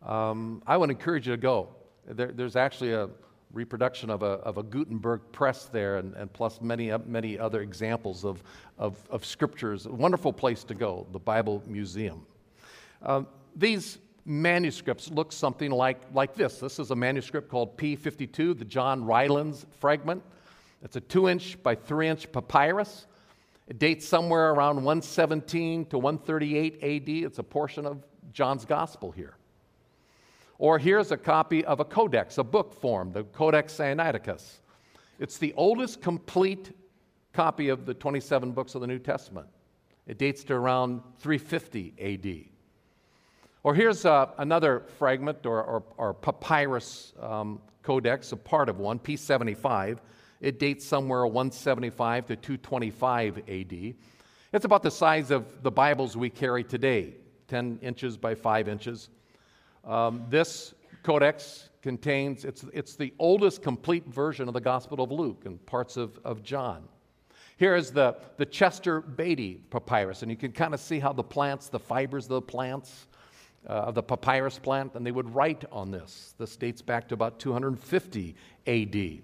um, 0.07 0.63
I 0.67 0.77
would 0.77 0.91
encourage 0.91 1.27
you 1.27 1.35
to 1.35 1.41
go. 1.41 1.69
There, 2.07 2.33
there's 2.33 2.57
actually 2.57 2.93
a 2.93 3.09
reproduction 3.53 4.11
of 4.11 4.23
a, 4.23 4.27
of 4.27 4.59
a 4.59 4.63
Gutenberg 4.63 5.21
press 5.33 5.65
there, 5.67 5.97
and, 5.97 6.15
and 6.15 6.33
plus 6.33 6.61
many, 6.61 6.93
many 7.07 7.39
other 7.39 7.63
examples 7.63 8.25
of, 8.25 8.43
of, 8.79 8.99
of 9.11 9.25
scriptures. 9.25 9.87
A 9.87 9.93
wonderful 9.93 10.33
place 10.33 10.63
to 10.65 10.75
go, 10.75 11.07
the 11.13 11.19
Bible 11.19 11.63
Museum. 11.67 12.27
Uh, 13.03 13.23
these 13.55 13.99
manuscripts 14.25 15.11
look 15.11 15.33
something 15.33 15.71
like, 15.71 16.01
like 16.13 16.35
this. 16.35 16.59
This 16.59 16.79
is 16.79 16.91
a 16.91 16.97
manuscript 16.97 17.49
called 17.49 17.77
P52, 17.77 18.59
the 18.59 18.65
John 18.65 19.05
Rylands 19.05 19.67
fragment. 19.79 20.23
It's 20.83 20.97
a 20.97 21.01
two 21.01 21.29
inch 21.29 21.61
by 21.63 21.75
three 21.75 22.09
inch 22.09 22.31
papyrus. 22.31 23.07
It 23.67 23.79
dates 23.79 24.07
somewhere 24.07 24.51
around 24.51 24.77
117 24.77 25.87
to 25.87 25.99
138 25.99 26.75
AD. 26.83 27.09
It's 27.09 27.39
a 27.39 27.43
portion 27.43 27.87
of 27.87 28.05
John's 28.33 28.65
gospel 28.65 29.11
here. 29.11 29.37
Or 30.59 30.79
here's 30.79 31.11
a 31.11 31.17
copy 31.17 31.65
of 31.65 31.81
a 31.81 31.85
codex, 31.85 32.39
a 32.39 32.45
book 32.45 32.75
form, 32.75 33.13
the 33.13 33.25
Codex 33.25 33.75
Sinaiticus. 33.75 34.61
It's 35.19 35.39
the 35.39 35.53
oldest 35.57 36.01
complete 36.01 36.73
copy 37.33 37.69
of 37.69 37.85
the 37.85 37.95
27 37.95 38.53
books 38.53 38.75
of 38.75 38.81
the 38.81 38.87
New 38.87 38.99
Testament. 38.99 39.47
It 40.07 40.19
dates 40.19 40.45
to 40.45 40.55
around 40.55 41.03
350 41.19 41.95
AD. 42.01 42.57
Or 43.63 43.75
here's 43.75 44.07
uh, 44.07 44.31
another 44.39 44.85
fragment 44.99 45.45
or, 45.45 45.63
or, 45.63 45.83
or 45.97 46.15
papyrus 46.15 47.13
um, 47.21 47.61
codex, 47.83 48.33
a 48.33 48.37
part 48.37 48.69
of 48.69 48.79
one, 48.79 48.99
P75. 48.99 49.99
It 50.41 50.59
dates 50.59 50.87
somewhere 50.87 51.27
175 51.27 52.27
to 52.27 52.37
225 52.37 53.39
AD. 53.39 53.95
It's 54.53 54.65
about 54.65 54.83
the 54.83 54.91
size 54.91 55.31
of 55.31 55.63
the 55.63 55.71
Bibles 55.71 56.17
we 56.17 56.31
carry 56.31 56.63
today, 56.63 57.15
10 57.49 57.81
inches 57.83 58.17
by 58.17 58.35
5 58.35 58.69
inches. 58.69 59.09
Um, 59.87 60.25
this 60.29 60.75
codex 61.03 61.71
contains, 61.83 62.45
it's, 62.45 62.65
it's 62.73 62.97
the 62.97 63.15
oldest 63.19 63.63
complete 63.63 64.07
version 64.07 64.49
of 64.49 64.55
the 64.55 64.61
Gospel 64.61 65.01
of 65.01 65.13
Luke 65.13 65.45
and 65.45 65.65
parts 65.67 65.97
of, 65.97 66.19
of 66.25 66.43
John. 66.43 66.89
Here 67.57 67.77
is 67.77 67.93
the, 67.93 68.17
the 68.37 68.45
Chester 68.45 69.01
Beatty 69.01 69.61
papyrus, 69.71 70.23
and 70.23 70.31
you 70.31 70.37
can 70.37 70.53
kind 70.53 70.75
of 70.75 70.81
see 70.81 70.99
how 70.99 71.13
the 71.13 71.23
plants, 71.23 71.69
the 71.69 71.79
fibers 71.79 72.25
of 72.25 72.31
the 72.31 72.43
plants, 72.43 73.07
uh, 73.69 73.73
of 73.73 73.95
the 73.95 74.03
papyrus 74.03 74.59
plant, 74.59 74.95
and 74.95 75.07
they 75.07 75.13
would 75.13 75.33
write 75.35 75.65
on 75.73 75.91
this. 75.91 76.35
This 76.39 76.57
dates 76.57 76.83
back 76.83 77.09
to 77.09 77.15
about 77.15 77.39
250 77.39 78.35
AD. 78.67 79.23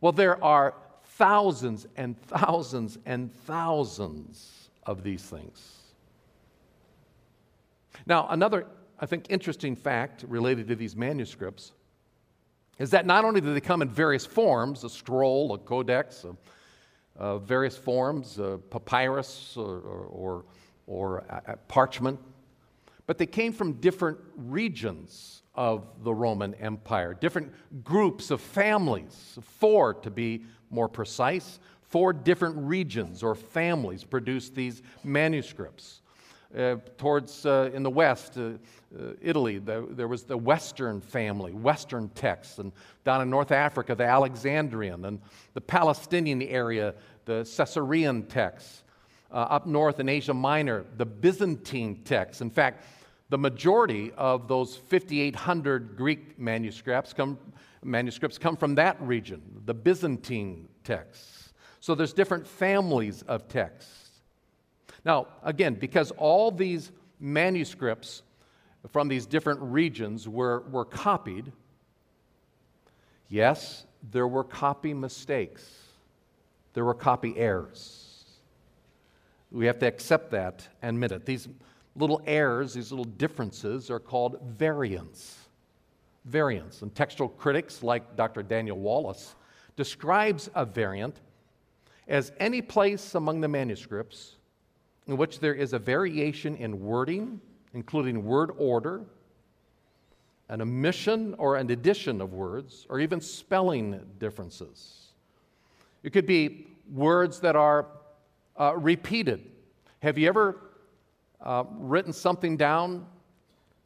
Well, 0.00 0.12
there 0.12 0.42
are 0.42 0.74
thousands 1.04 1.86
and 1.96 2.20
thousands 2.22 2.98
and 3.04 3.32
thousands 3.44 4.70
of 4.84 5.02
these 5.02 5.22
things. 5.22 5.78
Now, 8.06 8.26
another, 8.30 8.66
I 9.02 9.06
think, 9.06 9.26
interesting 9.30 9.74
fact 9.74 10.24
related 10.28 10.68
to 10.68 10.76
these 10.76 10.94
manuscripts 10.94 11.72
is 12.78 12.90
that 12.90 13.04
not 13.04 13.24
only 13.24 13.40
do 13.40 13.52
they 13.52 13.60
come 13.60 13.82
in 13.82 13.90
various 13.90 14.24
forms 14.24 14.84
a 14.84 14.88
scroll, 14.88 15.52
a 15.54 15.58
codex, 15.58 16.24
a, 16.24 16.36
a 17.22 17.38
various 17.40 17.76
forms, 17.76 18.38
papyrus, 18.70 19.56
or, 19.56 19.80
or, 20.08 20.44
or 20.86 21.18
a, 21.28 21.56
parchment, 21.66 22.20
but 23.08 23.18
they 23.18 23.26
came 23.26 23.52
from 23.52 23.72
different 23.72 24.18
regions 24.36 25.42
of 25.56 25.84
the 26.04 26.14
Roman 26.14 26.54
Empire, 26.54 27.12
different 27.12 27.52
groups 27.82 28.30
of 28.30 28.40
families, 28.40 29.36
four 29.42 29.94
to 29.94 30.10
be 30.10 30.44
more 30.70 30.88
precise. 30.88 31.58
Four 31.82 32.14
different 32.14 32.56
regions 32.56 33.22
or 33.22 33.34
families 33.34 34.02
produced 34.02 34.54
these 34.54 34.80
manuscripts. 35.04 36.00
Uh, 36.56 36.76
towards 36.96 37.44
uh, 37.44 37.70
in 37.74 37.82
the 37.82 37.90
west, 37.90 38.38
uh, 38.38 38.52
uh 38.98 39.12
Italy, 39.20 39.58
the, 39.58 39.86
there 39.90 40.08
was 40.08 40.24
the 40.24 40.36
Western 40.36 41.00
family, 41.00 41.52
Western 41.52 42.08
texts, 42.10 42.58
and 42.58 42.72
down 43.04 43.22
in 43.22 43.30
North 43.30 43.52
Africa, 43.52 43.94
the 43.94 44.04
Alexandrian, 44.04 45.04
and 45.04 45.20
the 45.54 45.60
Palestinian 45.60 46.42
area, 46.42 46.94
the 47.24 47.44
Caesarean 47.56 48.24
texts. 48.24 48.82
Uh, 49.30 49.46
up 49.48 49.66
north 49.66 49.98
in 49.98 50.10
Asia 50.10 50.34
Minor, 50.34 50.84
the 50.98 51.06
Byzantine 51.06 52.02
texts. 52.04 52.42
In 52.42 52.50
fact, 52.50 52.84
the 53.30 53.38
majority 53.38 54.12
of 54.18 54.46
those 54.46 54.76
5,800 54.76 55.96
Greek 55.96 56.38
manuscripts 56.38 57.14
come, 57.14 57.38
manuscripts 57.82 58.36
come 58.36 58.58
from 58.58 58.74
that 58.74 59.00
region, 59.00 59.40
the 59.64 59.72
Byzantine 59.72 60.68
texts. 60.84 61.54
So 61.80 61.94
there's 61.94 62.12
different 62.12 62.46
families 62.46 63.22
of 63.22 63.48
texts. 63.48 64.10
Now, 65.02 65.28
again, 65.42 65.76
because 65.76 66.10
all 66.10 66.50
these 66.50 66.92
manuscripts 67.18 68.22
from 68.90 69.08
these 69.08 69.26
different 69.26 69.60
regions 69.60 70.28
were, 70.28 70.60
were 70.70 70.84
copied, 70.84 71.52
yes, 73.28 73.86
there 74.10 74.26
were 74.26 74.44
copy 74.44 74.92
mistakes, 74.92 75.82
there 76.74 76.84
were 76.84 76.94
copy 76.94 77.36
errors. 77.36 78.08
We 79.50 79.66
have 79.66 79.78
to 79.80 79.86
accept 79.86 80.30
that 80.30 80.66
and 80.80 80.96
admit 80.96 81.12
it. 81.12 81.26
These 81.26 81.48
little 81.94 82.22
errors, 82.26 82.74
these 82.74 82.90
little 82.90 83.04
differences, 83.04 83.90
are 83.90 84.00
called 84.00 84.40
variants. 84.56 85.36
Variants. 86.24 86.80
And 86.82 86.94
textual 86.94 87.28
critics 87.28 87.82
like 87.82 88.16
Dr. 88.16 88.42
Daniel 88.42 88.78
Wallace 88.78 89.34
describes 89.76 90.48
a 90.54 90.64
variant 90.64 91.20
as 92.08 92.32
any 92.40 92.62
place 92.62 93.14
among 93.14 93.40
the 93.40 93.48
manuscripts 93.48 94.36
in 95.06 95.16
which 95.16 95.40
there 95.40 95.54
is 95.54 95.72
a 95.72 95.78
variation 95.78 96.56
in 96.56 96.80
wording, 96.80 97.40
including 97.74 98.24
word 98.24 98.50
order, 98.58 99.02
an 100.48 100.60
omission 100.60 101.34
or 101.38 101.56
an 101.56 101.70
addition 101.70 102.20
of 102.20 102.32
words, 102.32 102.86
or 102.88 103.00
even 103.00 103.20
spelling 103.20 104.00
differences. 104.18 105.06
It 106.02 106.12
could 106.12 106.26
be 106.26 106.66
words 106.92 107.40
that 107.40 107.56
are 107.56 107.86
uh, 108.58 108.74
repeated. 108.76 109.50
Have 110.00 110.18
you 110.18 110.28
ever 110.28 110.58
uh, 111.40 111.64
written 111.78 112.12
something 112.12 112.56
down 112.56 113.06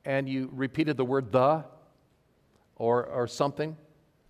and 0.04 0.28
you 0.28 0.48
repeated 0.52 0.96
the 0.96 1.04
word 1.04 1.32
the 1.32 1.64
or, 2.76 3.06
or 3.06 3.26
something. 3.26 3.76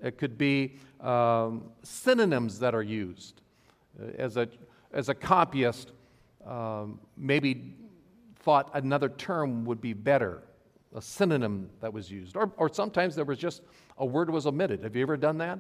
It 0.01 0.19
could 0.19 0.39
be 0.39 0.77
um, 1.01 1.65
synonyms 1.83 2.59
that 2.61 2.75
are 2.75 2.83
used. 2.83 3.43
Uh, 4.01 4.11
as 4.19 4.37
a, 4.37 4.49
as 4.93 5.09
a 5.09 5.15
copyist, 5.15 5.93
um, 6.47 6.99
maybe 7.17 7.75
thought 8.47 8.71
another 8.75 9.09
term 9.09 9.65
would 9.65 9.81
be 9.81 9.93
better, 9.93 10.45
a 10.95 11.03
synonym 11.03 11.69
that 11.81 11.93
was 11.93 12.11
used. 12.11 12.37
Or, 12.37 12.53
or 12.57 12.73
sometimes 12.73 13.17
there 13.17 13.25
was 13.25 13.39
just 13.39 13.61
a 13.99 14.07
word 14.07 14.31
was 14.31 14.47
omitted. 14.47 14.85
Have 14.85 14.95
you 14.95 15.03
ever 15.03 15.17
done 15.17 15.37
that? 15.39 15.59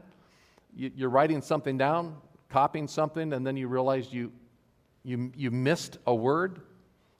You, 0.74 0.92
you're 0.94 1.10
writing 1.10 1.42
something 1.42 1.76
down, 1.76 2.16
copying 2.48 2.86
something, 2.86 3.32
and 3.32 3.44
then 3.44 3.56
you 3.56 3.66
realize 3.66 4.12
you, 4.12 4.30
you, 5.02 5.32
you 5.36 5.50
missed 5.50 5.98
a 6.06 6.14
word 6.14 6.60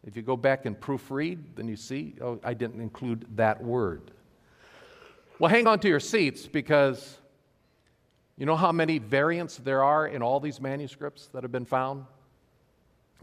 if 0.06 0.14
you 0.16 0.22
go 0.22 0.36
back 0.36 0.66
and 0.66 0.80
proofread, 0.80 1.38
then 1.56 1.66
you 1.66 1.74
see, 1.74 2.14
oh, 2.22 2.38
I 2.44 2.54
didn't 2.54 2.80
include 2.80 3.26
that 3.34 3.60
word. 3.62 4.12
Well, 5.40 5.50
hang 5.50 5.66
on 5.66 5.80
to 5.80 5.88
your 5.88 5.98
seats 5.98 6.46
because 6.46 7.18
you 8.38 8.46
know 8.46 8.54
how 8.54 8.70
many 8.70 8.98
variants 8.98 9.56
there 9.56 9.82
are 9.82 10.06
in 10.06 10.22
all 10.22 10.38
these 10.38 10.60
manuscripts 10.60 11.26
that 11.32 11.42
have 11.42 11.50
been 11.50 11.64
found? 11.64 12.04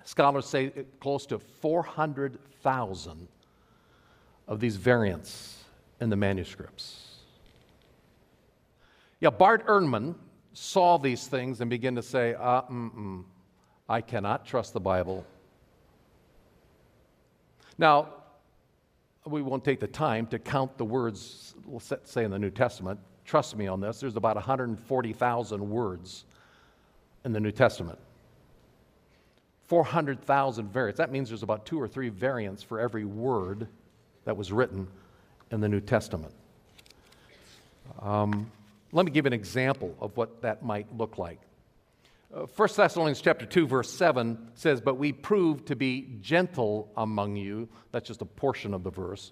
Scholars 0.04 0.46
say 0.46 0.72
close 1.00 1.26
to 1.28 1.40
400,000 1.40 3.28
of 4.48 4.60
these 4.60 4.76
variants 4.76 5.64
in 6.02 6.10
the 6.10 6.16
manuscripts. 6.16 7.18
Yeah, 9.20 9.30
Bart 9.30 9.66
Ehrman 9.68 10.16
saw 10.54 10.98
these 10.98 11.28
things 11.28 11.62
and 11.62 11.70
began 11.70 11.96
to 11.96 12.04
say, 12.04 12.36
uh, 12.36 12.62
I 13.88 14.02
cannot 14.02 14.46
trust 14.46 14.74
the 14.74 14.80
Bible 14.82 15.26
now, 17.78 18.10
we 19.26 19.42
won't 19.42 19.64
take 19.64 19.80
the 19.80 19.88
time 19.88 20.28
to 20.28 20.40
count 20.40 20.78
the 20.78 20.86
words, 20.86 21.56
let's 21.68 22.12
say 22.12 22.24
in 22.24 22.32
the 22.32 22.40
New 22.40 22.50
Testament. 22.50 23.00
Trust 23.26 23.56
me 23.56 23.68
on 23.68 23.80
this, 23.80 24.00
there's 24.00 24.16
about 24.16 24.36
140,000 24.36 25.70
words 25.70 26.26
in 27.24 27.32
the 27.32 27.40
New 27.40 27.52
Testament. 27.52 27.98
400,000 29.74 30.72
variants. 30.72 31.00
That 31.00 31.12
means 31.12 31.30
there's 31.30 31.42
about 31.42 31.66
two 31.66 31.82
or 31.82 31.88
three 31.88 32.10
variants 32.10 32.62
for 32.62 32.80
every 32.80 33.06
word 33.06 33.68
that 34.24 34.38
was 34.38 34.52
written 34.52 34.88
in 35.50 35.62
the 35.62 35.68
New 35.68 35.82
Testament. 35.82 36.32
Um, 38.00 38.52
let 38.92 39.04
me 39.04 39.12
give 39.12 39.26
an 39.26 39.34
example 39.34 39.96
of 40.00 40.16
what 40.16 40.44
that 40.44 40.62
might 40.62 40.96
look 40.96 41.18
like. 41.18 41.40
1 42.30 42.44
uh, 42.44 42.68
Thessalonians 42.68 43.20
chapter 43.20 43.48
2 43.48 43.66
verse 43.66 43.92
7 43.92 44.52
says, 44.54 44.80
"But 44.80 45.00
we 45.00 45.12
prove 45.12 45.66
to 45.66 45.76
be 45.76 46.20
gentle 46.22 46.92
among 46.96 47.36
you." 47.36 47.68
That's 47.92 48.08
just 48.08 48.22
a 48.22 48.26
portion 48.26 48.76
of 48.76 48.84
the 48.84 48.92
verse. 48.92 49.32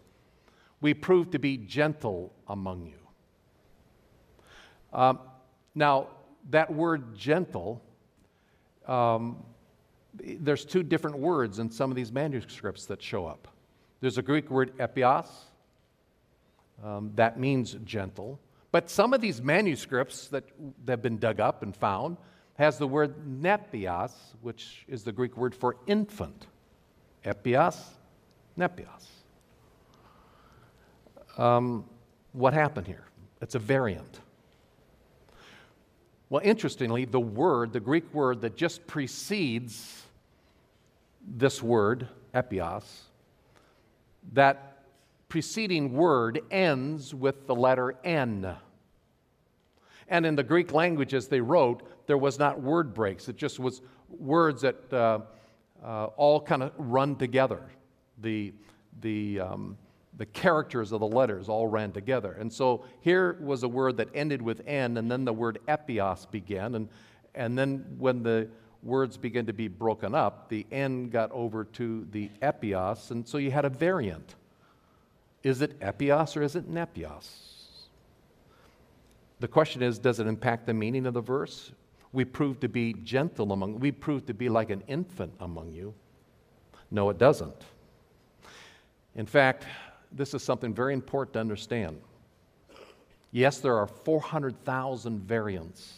We 0.81 0.95
prove 0.95 1.29
to 1.31 1.37
be 1.37 1.57
gentle 1.57 2.33
among 2.47 2.87
you. 2.87 2.97
Um, 4.91 5.19
now, 5.75 6.07
that 6.49 6.73
word 6.73 7.15
gentle, 7.15 7.79
um, 8.87 9.43
there's 10.13 10.65
two 10.65 10.83
different 10.83 11.17
words 11.17 11.59
in 11.59 11.69
some 11.69 11.89
of 11.89 11.95
these 11.95 12.11
manuscripts 12.11 12.85
that 12.85 13.01
show 13.01 13.25
up. 13.25 13.47
There's 13.99 14.17
a 14.17 14.21
Greek 14.21 14.49
word 14.49 14.77
epios, 14.77 15.27
um, 16.83 17.11
that 17.15 17.39
means 17.39 17.73
gentle. 17.85 18.39
But 18.71 18.89
some 18.89 19.13
of 19.13 19.21
these 19.21 19.41
manuscripts 19.41 20.27
that, 20.29 20.45
that 20.85 20.93
have 20.93 21.01
been 21.01 21.17
dug 21.17 21.39
up 21.39 21.61
and 21.61 21.75
found 21.75 22.17
has 22.55 22.77
the 22.77 22.87
word 22.87 23.15
nepios, 23.25 24.11
which 24.41 24.85
is 24.87 25.03
the 25.03 25.11
Greek 25.11 25.35
word 25.37 25.53
for 25.53 25.77
infant. 25.87 26.47
Epios, 27.25 27.77
nepios. 28.57 29.07
Um, 31.37 31.85
what 32.33 32.53
happened 32.53 32.87
here? 32.87 33.05
It's 33.41 33.55
a 33.55 33.59
variant. 33.59 34.20
Well, 36.31 36.41
interestingly, 36.45 37.03
the 37.03 37.19
word, 37.19 37.73
the 37.73 37.81
Greek 37.81 38.13
word 38.13 38.39
that 38.43 38.55
just 38.55 38.87
precedes 38.87 40.01
this 41.27 41.61
word, 41.61 42.07
epios, 42.33 42.85
that 44.31 44.85
preceding 45.27 45.91
word 45.91 46.39
ends 46.49 47.13
with 47.13 47.47
the 47.47 47.53
letter 47.53 47.97
N. 48.05 48.55
And 50.07 50.25
in 50.25 50.37
the 50.37 50.43
Greek 50.43 50.71
language, 50.71 51.13
as 51.13 51.27
they 51.27 51.41
wrote, 51.41 51.83
there 52.07 52.17
was 52.17 52.39
not 52.39 52.61
word 52.61 52.93
breaks. 52.93 53.27
It 53.27 53.35
just 53.35 53.59
was 53.59 53.81
words 54.07 54.61
that 54.61 54.93
uh, 54.93 55.19
uh, 55.83 56.05
all 56.15 56.39
kind 56.39 56.63
of 56.63 56.71
run 56.77 57.17
together. 57.17 57.61
The, 58.21 58.53
the, 59.01 59.41
um, 59.41 59.77
the 60.17 60.25
characters 60.25 60.91
of 60.91 60.99
the 60.99 61.07
letters 61.07 61.49
all 61.49 61.67
ran 61.67 61.91
together. 61.91 62.33
And 62.33 62.51
so 62.51 62.85
here 62.99 63.37
was 63.41 63.63
a 63.63 63.67
word 63.67 63.97
that 63.97 64.09
ended 64.13 64.41
with 64.41 64.61
N, 64.67 64.97
and 64.97 65.09
then 65.09 65.25
the 65.25 65.33
word 65.33 65.59
epios 65.67 66.29
began. 66.29 66.75
And, 66.75 66.89
and 67.33 67.57
then 67.57 67.85
when 67.97 68.23
the 68.23 68.49
words 68.83 69.17
began 69.17 69.45
to 69.45 69.53
be 69.53 69.67
broken 69.67 70.13
up, 70.13 70.49
the 70.49 70.65
N 70.71 71.09
got 71.09 71.31
over 71.31 71.63
to 71.63 72.07
the 72.11 72.29
epios, 72.41 73.11
and 73.11 73.27
so 73.27 73.37
you 73.37 73.51
had 73.51 73.65
a 73.65 73.69
variant. 73.69 74.35
Is 75.43 75.61
it 75.61 75.79
epios 75.79 76.35
or 76.35 76.43
is 76.43 76.55
it 76.55 76.69
nepios? 76.69 77.51
The 79.39 79.47
question 79.47 79.81
is, 79.81 79.97
does 79.97 80.19
it 80.19 80.27
impact 80.27 80.67
the 80.67 80.73
meaning 80.73 81.07
of 81.07 81.15
the 81.15 81.21
verse? 81.21 81.71
We 82.13 82.25
prove 82.25 82.59
to 82.59 82.69
be 82.69 82.93
gentle 82.93 83.51
among, 83.51 83.79
we 83.79 83.91
prove 83.91 84.25
to 84.27 84.33
be 84.33 84.49
like 84.49 84.69
an 84.69 84.83
infant 84.87 85.33
among 85.39 85.71
you. 85.71 85.93
No, 86.91 87.09
it 87.09 87.17
doesn't. 87.17 87.55
In 89.15 89.25
fact, 89.25 89.65
this 90.11 90.33
is 90.33 90.43
something 90.43 90.73
very 90.73 90.93
important 90.93 91.33
to 91.33 91.39
understand. 91.39 92.01
Yes, 93.31 93.59
there 93.59 93.77
are 93.77 93.87
400,000 93.87 95.21
variants. 95.21 95.93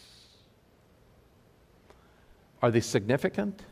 Are 2.62 2.70
they 2.70 2.80
significant? 2.80 3.64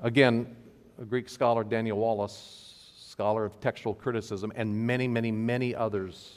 Again, 0.00 0.56
a 1.00 1.04
Greek 1.04 1.28
scholar, 1.28 1.62
Daniel 1.64 1.98
Wallace, 1.98 2.94
scholar 2.98 3.44
of 3.44 3.60
textual 3.60 3.94
criticism, 3.94 4.52
and 4.56 4.86
many, 4.86 5.08
many, 5.08 5.30
many 5.30 5.74
others 5.74 6.34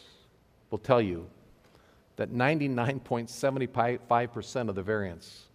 will 0.70 0.77
tell 0.77 1.01
you 1.01 1.27
that 2.15 2.32
99.75% 2.32 4.70
of 4.70 4.75
the 4.75 4.84
variants 4.84 5.46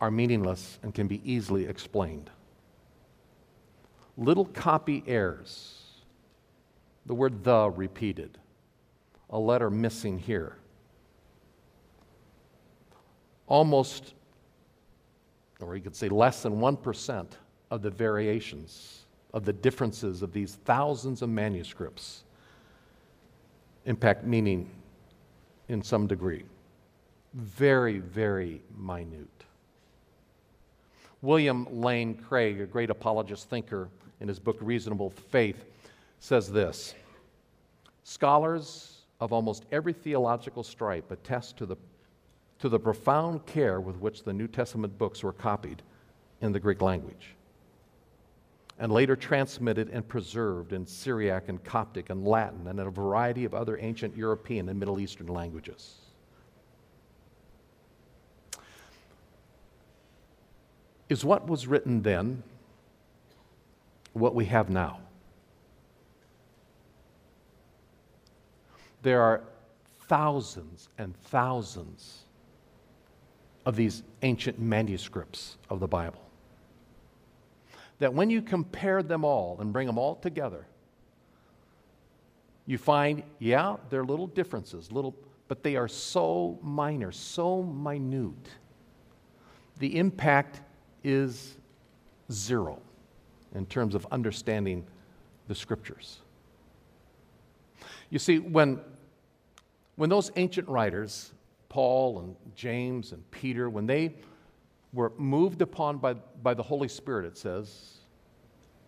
are 0.00 0.10
meaningless 0.10 0.78
and 0.82 0.92
can 0.94 1.06
be 1.06 1.20
easily 1.30 1.66
explained. 1.66 2.30
Little 4.20 4.44
copy 4.44 5.02
errors, 5.06 5.82
the 7.06 7.14
word 7.14 7.42
the 7.42 7.70
repeated, 7.74 8.36
a 9.30 9.38
letter 9.38 9.70
missing 9.70 10.18
here. 10.18 10.58
Almost, 13.46 14.12
or 15.58 15.74
you 15.74 15.80
could 15.80 15.96
say 15.96 16.10
less 16.10 16.42
than 16.42 16.60
1% 16.60 17.26
of 17.70 17.80
the 17.80 17.88
variations, 17.88 19.06
of 19.32 19.46
the 19.46 19.54
differences 19.54 20.20
of 20.20 20.34
these 20.34 20.56
thousands 20.66 21.22
of 21.22 21.30
manuscripts 21.30 22.24
impact 23.86 24.24
meaning 24.24 24.68
in 25.68 25.82
some 25.82 26.06
degree. 26.06 26.44
Very, 27.32 28.00
very 28.00 28.60
minute. 28.76 29.28
William 31.22 31.66
Lane 31.80 32.14
Craig, 32.14 32.60
a 32.60 32.66
great 32.66 32.90
apologist 32.90 33.48
thinker 33.48 33.88
in 34.20 34.28
his 34.28 34.38
book 34.38 34.58
Reasonable 34.60 35.10
Faith, 35.10 35.64
says 36.18 36.50
this 36.50 36.94
Scholars 38.04 39.02
of 39.20 39.32
almost 39.32 39.66
every 39.72 39.92
theological 39.92 40.62
stripe 40.62 41.10
attest 41.10 41.56
to 41.58 41.66
the, 41.66 41.76
to 42.58 42.68
the 42.68 42.78
profound 42.78 43.44
care 43.46 43.80
with 43.80 43.96
which 43.96 44.22
the 44.22 44.32
New 44.32 44.48
Testament 44.48 44.96
books 44.98 45.22
were 45.22 45.32
copied 45.32 45.82
in 46.40 46.52
the 46.52 46.60
Greek 46.60 46.80
language 46.80 47.34
and 48.80 48.90
later 48.90 49.14
transmitted 49.14 49.90
and 49.90 50.08
preserved 50.08 50.72
in 50.72 50.86
Syriac 50.86 51.48
and 51.48 51.62
Coptic 51.62 52.08
and 52.08 52.26
Latin 52.26 52.66
and 52.66 52.80
in 52.80 52.86
a 52.86 52.90
variety 52.90 53.44
of 53.44 53.54
other 53.54 53.78
ancient 53.78 54.16
European 54.16 54.70
and 54.70 54.80
Middle 54.80 54.98
Eastern 54.98 55.26
languages. 55.26 55.98
Is 61.10 61.24
what 61.24 61.46
was 61.46 61.66
written 61.66 62.00
then 62.00 62.42
what 64.12 64.34
we 64.34 64.44
have 64.46 64.70
now? 64.70 65.00
There 69.02 69.22
are 69.22 69.42
thousands 70.08 70.88
and 70.98 71.16
thousands 71.16 72.24
of 73.64 73.76
these 73.76 74.02
ancient 74.22 74.58
manuscripts 74.58 75.56
of 75.68 75.80
the 75.80 75.86
Bible 75.86 76.22
that 77.98 78.12
when 78.12 78.30
you 78.30 78.42
compare 78.42 79.02
them 79.02 79.24
all 79.24 79.58
and 79.60 79.72
bring 79.72 79.86
them 79.86 79.98
all 79.98 80.16
together, 80.16 80.66
you 82.66 82.78
find, 82.78 83.22
yeah, 83.38 83.76
there 83.90 84.00
are 84.00 84.04
little 84.04 84.26
differences, 84.26 84.90
little, 84.90 85.14
but 85.48 85.62
they 85.62 85.76
are 85.76 85.88
so 85.88 86.58
minor, 86.62 87.12
so 87.12 87.62
minute. 87.62 88.48
The 89.78 89.98
impact 89.98 90.60
is 91.04 91.56
zero 92.32 92.80
in 93.54 93.66
terms 93.66 93.94
of 93.94 94.06
understanding 94.10 94.84
the 95.48 95.54
scriptures. 95.54 96.20
You 98.10 98.18
see, 98.18 98.38
when, 98.38 98.80
when 99.96 100.10
those 100.10 100.30
ancient 100.36 100.68
writers, 100.68 101.32
Paul 101.68 102.20
and 102.20 102.36
James 102.54 103.12
and 103.12 103.28
Peter, 103.30 103.70
when 103.70 103.86
they 103.86 104.14
were 104.92 105.12
moved 105.16 105.62
upon 105.62 105.98
by, 105.98 106.14
by 106.14 106.54
the 106.54 106.62
Holy 106.62 106.88
Spirit, 106.88 107.24
it 107.26 107.36
says 107.36 107.98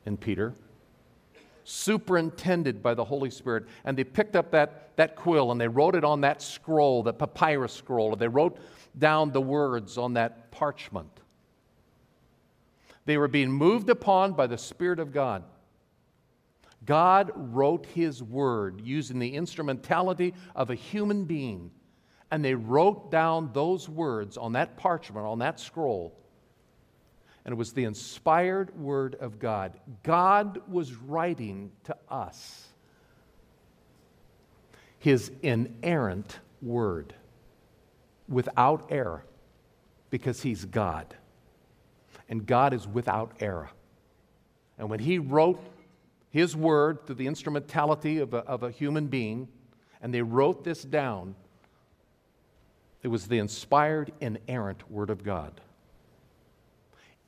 in 0.05 0.17
Peter, 0.17 0.53
superintended 1.65 2.83
by 2.83 2.95
the 2.95 3.05
Holy 3.05 3.31
Spirit, 3.31 3.67
and 3.85 3.97
they 3.97 4.05
picked 4.05 4.35
up 4.35 4.51
that, 4.51 4.97
that 4.97 5.15
quill 5.15 5.53
and 5.53 5.61
they 5.61 5.69
wrote 5.69 5.95
it 5.95 6.05
on 6.05 6.21
that 6.23 6.43
scroll, 6.43 7.03
the 7.03 7.13
papyrus 7.13 7.73
scroll, 7.73 8.09
or 8.09 8.17
they 8.17 8.29
wrote 8.29 8.59
down 8.99 9.31
the 9.31 9.41
words 9.41 9.97
on 9.97 10.15
that 10.15 10.51
parchment. 10.51 11.22
They 13.05 13.19
were 13.19 13.29
being 13.29 13.51
moved 13.51 13.91
upon 13.91 14.33
by 14.33 14.47
the 14.47 14.59
Spirit 14.59 15.01
of 15.01 15.13
God. 15.13 15.45
God 16.85 17.31
wrote 17.35 17.87
His 17.87 18.23
word 18.23 18.81
using 18.85 19.19
the 19.19 19.35
instrumentality 19.35 20.35
of 20.55 20.71
a 20.71 20.75
human 20.75 21.25
being 21.25 21.71
and 22.33 22.43
they 22.43 22.55
wrote 22.55 23.11
down 23.11 23.51
those 23.53 23.91
words 23.91 24.39
on 24.39 24.55
that 24.55 24.79
parchment, 24.79 25.27
on 25.27 25.41
that 25.41 25.61
scroll. 25.61 26.19
And 27.45 27.53
it 27.53 27.57
was 27.57 27.75
the 27.75 27.85
inspired 27.85 28.75
word 28.75 29.17
of 29.17 29.39
God. 29.39 29.79
God 30.03 30.63
was 30.67 30.95
writing 30.95 31.73
to 31.85 31.95
us 32.09 32.69
his 34.99 35.31
inerrant 35.43 36.39
word 36.63 37.15
without 38.29 38.87
error 38.89 39.27
because 40.09 40.41
he's 40.41 40.65
God. 40.65 41.15
And 42.33 42.47
God 42.47 42.73
is 42.73 42.89
without 42.89 43.35
error. 43.41 43.69
And 44.79 44.89
when 44.89 45.01
he 45.01 45.19
wrote 45.19 45.63
his 46.31 46.57
word 46.57 47.05
through 47.05 47.17
the 47.17 47.27
instrumentality 47.27 48.21
of 48.21 48.33
a, 48.33 48.39
of 48.39 48.63
a 48.63 48.71
human 48.71 49.09
being, 49.09 49.49
and 50.01 50.15
they 50.15 50.23
wrote 50.23 50.65
this 50.65 50.83
down, 50.83 51.35
it 53.03 53.09
was 53.09 53.27
the 53.27 53.37
inspired, 53.37 54.13
inerrant 54.23 54.91
Word 54.91 55.11
of 55.11 55.23
God. 55.23 55.61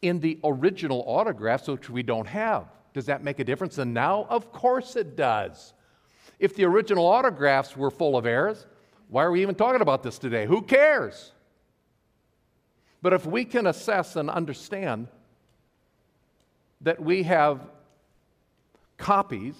In 0.01 0.21
the 0.21 0.39
original 0.43 1.05
autographs, 1.07 1.69
which 1.69 1.91
we 1.91 2.03
don't 2.03 2.27
have, 2.27 2.65
does 2.95 3.05
that 3.05 3.23
make 3.23 3.41
a 3.41 3.45
difference? 3.45 3.77
And 3.77 3.93
now, 3.93 4.27
of 4.31 4.53
course 4.53 4.97
it 4.97 5.17
does. 5.17 5.75
If 6.39 6.57
the 6.57 6.65
original 6.65 7.07
autographs 7.07 7.77
were 7.77 7.91
full 7.91 8.17
of 8.17 8.25
errors, 8.25 8.65
why 9.09 9.25
are 9.25 9.31
we 9.31 9.43
even 9.43 9.55
talking 9.55 9.83
about 9.83 10.03
this 10.03 10.19
today? 10.19 10.47
Who 10.47 10.63
cares? 10.63 11.34
But 13.05 13.13
if 13.13 13.27
we 13.27 13.45
can 13.45 13.67
assess 13.67 14.17
and 14.17 14.31
understand 14.31 15.09
that 16.81 17.03
we 17.03 17.25
have 17.25 17.61
copies 18.97 19.57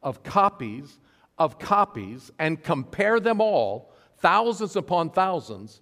of 0.00 0.22
copies 0.22 0.96
of 1.36 1.58
copies 1.58 2.30
and 2.38 2.62
compare 2.62 3.18
them 3.18 3.40
all 3.40 3.90
thousands 4.18 4.76
upon 4.76 5.10
thousands 5.10 5.80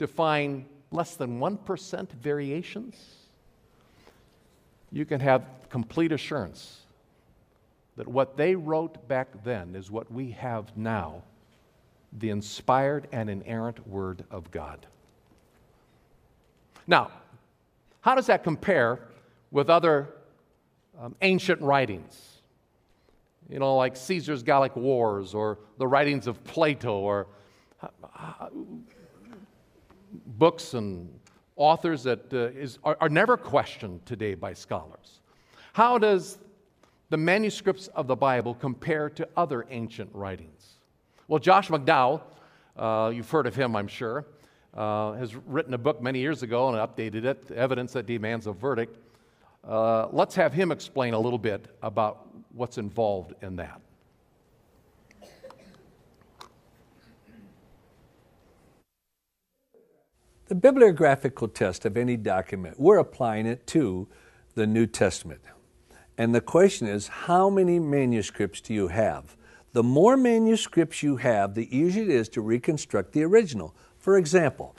to 0.00 0.08
find 0.08 0.66
less 0.90 1.14
than 1.14 1.38
1% 1.38 2.10
variations, 2.14 2.96
you 4.90 5.04
can 5.04 5.20
have 5.20 5.46
complete 5.68 6.10
assurance 6.10 6.80
that 7.96 8.08
what 8.08 8.36
they 8.36 8.56
wrote 8.56 9.06
back 9.06 9.28
then 9.44 9.76
is 9.76 9.88
what 9.88 10.10
we 10.10 10.32
have 10.32 10.76
now 10.76 11.22
the 12.18 12.30
inspired 12.30 13.06
and 13.12 13.30
inerrant 13.30 13.86
Word 13.86 14.24
of 14.32 14.50
God. 14.50 14.88
Now, 16.90 17.12
how 18.00 18.16
does 18.16 18.26
that 18.26 18.42
compare 18.42 18.98
with 19.52 19.70
other 19.70 20.08
um, 21.00 21.14
ancient 21.22 21.62
writings? 21.62 22.42
You 23.48 23.60
know, 23.60 23.76
like 23.76 23.96
Caesar's 23.96 24.42
Gallic 24.42 24.74
Wars 24.74 25.32
or 25.32 25.60
the 25.78 25.86
writings 25.86 26.26
of 26.26 26.42
Plato 26.42 26.98
or 26.98 27.28
books 30.26 30.74
and 30.74 31.08
authors 31.54 32.02
that 32.02 32.32
uh, 32.32 32.58
is, 32.58 32.80
are, 32.82 32.96
are 33.00 33.08
never 33.08 33.36
questioned 33.36 34.04
today 34.04 34.34
by 34.34 34.52
scholars. 34.52 35.20
How 35.72 35.96
does 35.96 36.38
the 37.08 37.16
manuscripts 37.16 37.86
of 37.88 38.08
the 38.08 38.16
Bible 38.16 38.54
compare 38.54 39.08
to 39.10 39.28
other 39.36 39.64
ancient 39.70 40.10
writings? 40.12 40.78
Well, 41.28 41.38
Josh 41.38 41.68
McDowell, 41.68 42.22
uh, 42.76 43.12
you've 43.14 43.30
heard 43.30 43.46
of 43.46 43.54
him, 43.54 43.76
I'm 43.76 43.86
sure, 43.86 44.26
uh, 44.74 45.12
has 45.12 45.34
written 45.34 45.74
a 45.74 45.78
book 45.78 46.00
many 46.02 46.20
years 46.20 46.42
ago 46.42 46.68
and 46.68 46.76
updated 46.76 47.24
it, 47.24 47.50
Evidence 47.50 47.92
That 47.92 48.06
Demands 48.06 48.46
a 48.46 48.52
Verdict. 48.52 48.96
Uh, 49.66 50.08
let's 50.12 50.34
have 50.34 50.52
him 50.52 50.72
explain 50.72 51.14
a 51.14 51.18
little 51.18 51.38
bit 51.38 51.66
about 51.82 52.28
what's 52.52 52.78
involved 52.78 53.34
in 53.42 53.56
that. 53.56 53.80
The 60.48 60.56
bibliographical 60.56 61.46
test 61.46 61.84
of 61.84 61.96
any 61.96 62.16
document, 62.16 62.80
we're 62.80 62.98
applying 62.98 63.46
it 63.46 63.68
to 63.68 64.08
the 64.56 64.66
New 64.66 64.86
Testament. 64.86 65.40
And 66.18 66.34
the 66.34 66.40
question 66.40 66.88
is, 66.88 67.06
how 67.06 67.48
many 67.48 67.78
manuscripts 67.78 68.60
do 68.60 68.74
you 68.74 68.88
have? 68.88 69.36
The 69.72 69.84
more 69.84 70.16
manuscripts 70.16 71.04
you 71.04 71.16
have, 71.18 71.54
the 71.54 71.74
easier 71.74 72.02
it 72.02 72.10
is 72.10 72.28
to 72.30 72.40
reconstruct 72.40 73.12
the 73.12 73.22
original. 73.22 73.76
For 74.00 74.16
example, 74.16 74.74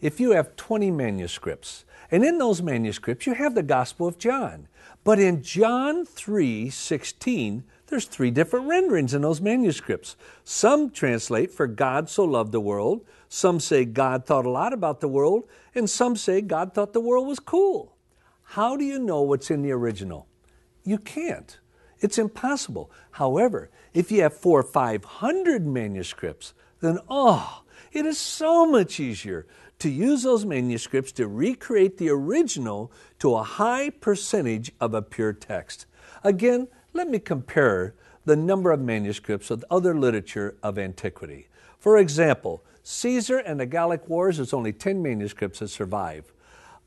if 0.00 0.20
you 0.20 0.32
have 0.32 0.56
20 0.56 0.90
manuscripts, 0.90 1.84
and 2.10 2.24
in 2.24 2.38
those 2.38 2.60
manuscripts 2.60 3.26
you 3.26 3.34
have 3.34 3.54
the 3.54 3.62
Gospel 3.62 4.06
of 4.06 4.18
John, 4.18 4.68
but 5.04 5.18
in 5.18 5.42
John 5.42 6.04
3 6.04 6.68
16, 6.70 7.64
there's 7.86 8.06
three 8.06 8.30
different 8.30 8.66
renderings 8.66 9.14
in 9.14 9.22
those 9.22 9.40
manuscripts. 9.40 10.16
Some 10.42 10.90
translate, 10.90 11.52
For 11.52 11.66
God 11.66 12.10
so 12.10 12.24
loved 12.24 12.50
the 12.50 12.60
world, 12.60 13.04
some 13.28 13.60
say 13.60 13.84
God 13.84 14.26
thought 14.26 14.46
a 14.46 14.50
lot 14.50 14.72
about 14.72 15.00
the 15.00 15.08
world, 15.08 15.44
and 15.74 15.88
some 15.88 16.16
say 16.16 16.40
God 16.40 16.74
thought 16.74 16.92
the 16.92 17.00
world 17.00 17.26
was 17.26 17.38
cool. 17.38 17.96
How 18.42 18.76
do 18.76 18.84
you 18.84 18.98
know 18.98 19.22
what's 19.22 19.50
in 19.50 19.62
the 19.62 19.72
original? 19.72 20.26
You 20.82 20.98
can't. 20.98 21.58
It's 22.00 22.18
impossible. 22.18 22.90
However, 23.12 23.70
if 23.92 24.10
you 24.10 24.22
have 24.22 24.34
four 24.34 24.60
or 24.60 24.64
five 24.64 25.04
hundred 25.04 25.66
manuscripts, 25.66 26.54
then 26.80 26.98
oh, 27.08 27.62
it 27.94 28.04
is 28.04 28.18
so 28.18 28.66
much 28.66 29.00
easier 29.00 29.46
to 29.78 29.88
use 29.88 30.22
those 30.22 30.44
manuscripts 30.44 31.12
to 31.12 31.28
recreate 31.28 31.98
the 31.98 32.10
original 32.10 32.92
to 33.18 33.34
a 33.34 33.42
high 33.42 33.90
percentage 33.90 34.72
of 34.80 34.94
a 34.94 35.02
pure 35.02 35.32
text. 35.32 35.86
Again, 36.22 36.68
let 36.92 37.08
me 37.08 37.18
compare 37.18 37.94
the 38.24 38.36
number 38.36 38.72
of 38.72 38.80
manuscripts 38.80 39.50
with 39.50 39.64
other 39.70 39.94
literature 39.94 40.56
of 40.62 40.78
antiquity. 40.78 41.48
For 41.78 41.98
example, 41.98 42.64
Caesar 42.82 43.38
and 43.38 43.60
the 43.60 43.66
Gallic 43.66 44.08
Wars, 44.08 44.36
there's 44.36 44.52
only 44.52 44.72
10 44.72 45.02
manuscripts 45.02 45.58
that 45.58 45.68
survive. 45.68 46.32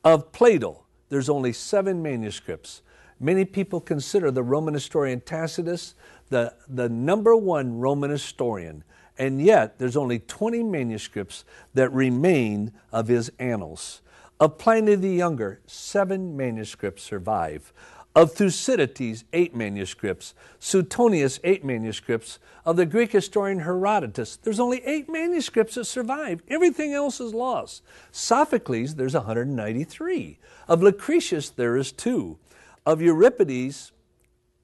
Of 0.04 0.32
Plato, 0.32 0.84
there's 1.10 1.30
only 1.30 1.54
seven 1.54 2.02
manuscripts. 2.02 2.82
Many 3.20 3.46
people 3.46 3.80
consider 3.80 4.32
the 4.32 4.44
Roman 4.44 4.74
historian 4.74 5.22
Tacitus 5.22 5.96
the, 6.30 6.54
the 6.68 6.90
number 6.90 7.36
one 7.36 7.80
Roman 7.80 8.10
historian, 8.10 8.84
and 9.18 9.42
yet 9.42 9.80
there's 9.80 9.98
only 9.98 10.20
20 10.20 10.64
manuscripts 10.64 11.46
that 11.74 11.92
remain 11.92 12.72
of 12.92 13.08
his 13.08 13.32
annals. 13.40 14.02
Of 14.40 14.58
Pliny 14.58 14.96
the 14.96 15.10
Younger, 15.10 15.62
seven 15.66 16.38
manuscripts 16.38 17.04
survive. 17.04 17.74
Of 18.16 18.34
Thucydides, 18.34 19.26
eight 19.34 19.56
manuscripts. 19.56 20.34
Suetonius, 20.60 21.40
eight 21.44 21.64
manuscripts. 21.64 22.40
Of 22.66 22.76
the 22.76 22.86
Greek 22.86 23.12
historian 23.12 23.60
Herodotus, 23.60 24.38
there's 24.38 24.60
only 24.60 24.84
eight 24.86 25.10
manuscripts 25.10 25.76
that 25.76 25.86
survive. 25.86 26.42
Everything 26.50 26.94
else 26.94 27.20
is 27.20 27.34
lost. 27.34 27.84
Sophocles, 28.12 28.96
there's 28.96 29.14
193. 29.14 30.40
Of 30.68 30.84
Lucretius, 30.84 31.50
there 31.50 31.78
is 31.78 31.92
two. 31.92 32.38
Of 32.86 33.02
Euripides, 33.02 33.92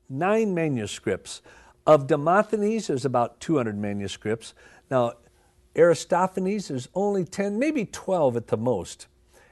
nine 0.09 0.53
manuscripts. 0.53 1.41
Of 1.85 2.07
Demosthenes, 2.07 2.87
there's 2.87 3.03
about 3.03 3.41
200 3.41 3.77
manuscripts. 3.77 4.53
Now, 4.89 5.15
Aristophanes, 5.75 6.69
there's 6.69 6.87
only 6.95 7.25
10, 7.25 7.59
maybe 7.59 7.83
12 7.85 8.37
at 8.37 8.47
the 8.47 8.57
most. 8.57 9.07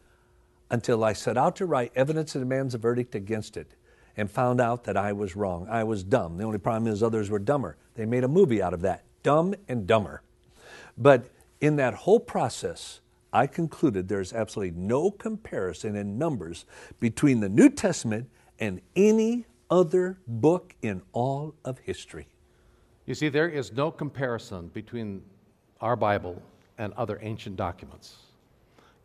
until 0.70 1.05
I 1.05 1.12
set 1.12 1.37
out 1.37 1.57
to 1.57 1.66
write 1.66 1.92
evidence 1.94 2.33
that 2.33 2.40
demands 2.40 2.74
a 2.74 2.79
verdict 2.79 3.14
against 3.14 3.57
it 3.57 3.74
and 4.16 4.31
found 4.31 4.61
out 4.61 4.85
that 4.85 4.96
I 4.96 5.12
was 5.12 5.37
wrong. 5.37 5.66
I 5.68 5.85
was 5.85 6.05
dumb. 6.05 6.37
The 6.37 6.44
only 6.44 6.59
problem 6.59 6.92
is 6.92 7.03
others 7.03 7.31
were 7.31 7.38
dumber. 7.38 7.77
They 7.94 8.07
made 8.07 8.24
a 8.24 8.29
movie 8.29 8.62
out 8.62 8.74
of 8.74 8.81
that 8.83 9.05
Dumb 9.22 9.55
and 9.68 9.87
Dumber. 9.87 10.22
But 10.96 11.31
in 11.61 11.77
that 11.77 11.94
whole 11.94 12.20
process, 12.20 13.00
I 13.33 13.46
concluded 13.48 14.09
there's 14.09 14.33
absolutely 14.33 14.79
no 14.79 15.11
comparison 15.11 15.96
in 15.96 16.18
numbers 16.18 16.66
between 17.00 17.40
the 17.40 17.48
New 17.48 17.70
Testament 17.70 18.29
and 18.61 18.81
any 18.94 19.46
other 19.70 20.18
book 20.29 20.77
in 20.83 21.03
all 21.12 21.55
of 21.64 21.79
history. 21.79 22.29
You 23.07 23.14
see, 23.14 23.29
there 23.29 23.48
is 23.48 23.72
no 23.72 23.90
comparison 23.90 24.68
between 24.68 25.22
our 25.81 25.96
Bible 25.96 26.40
and 26.79 26.92
other 26.94 27.18
ancient 27.22 27.57
documents. 27.57 28.16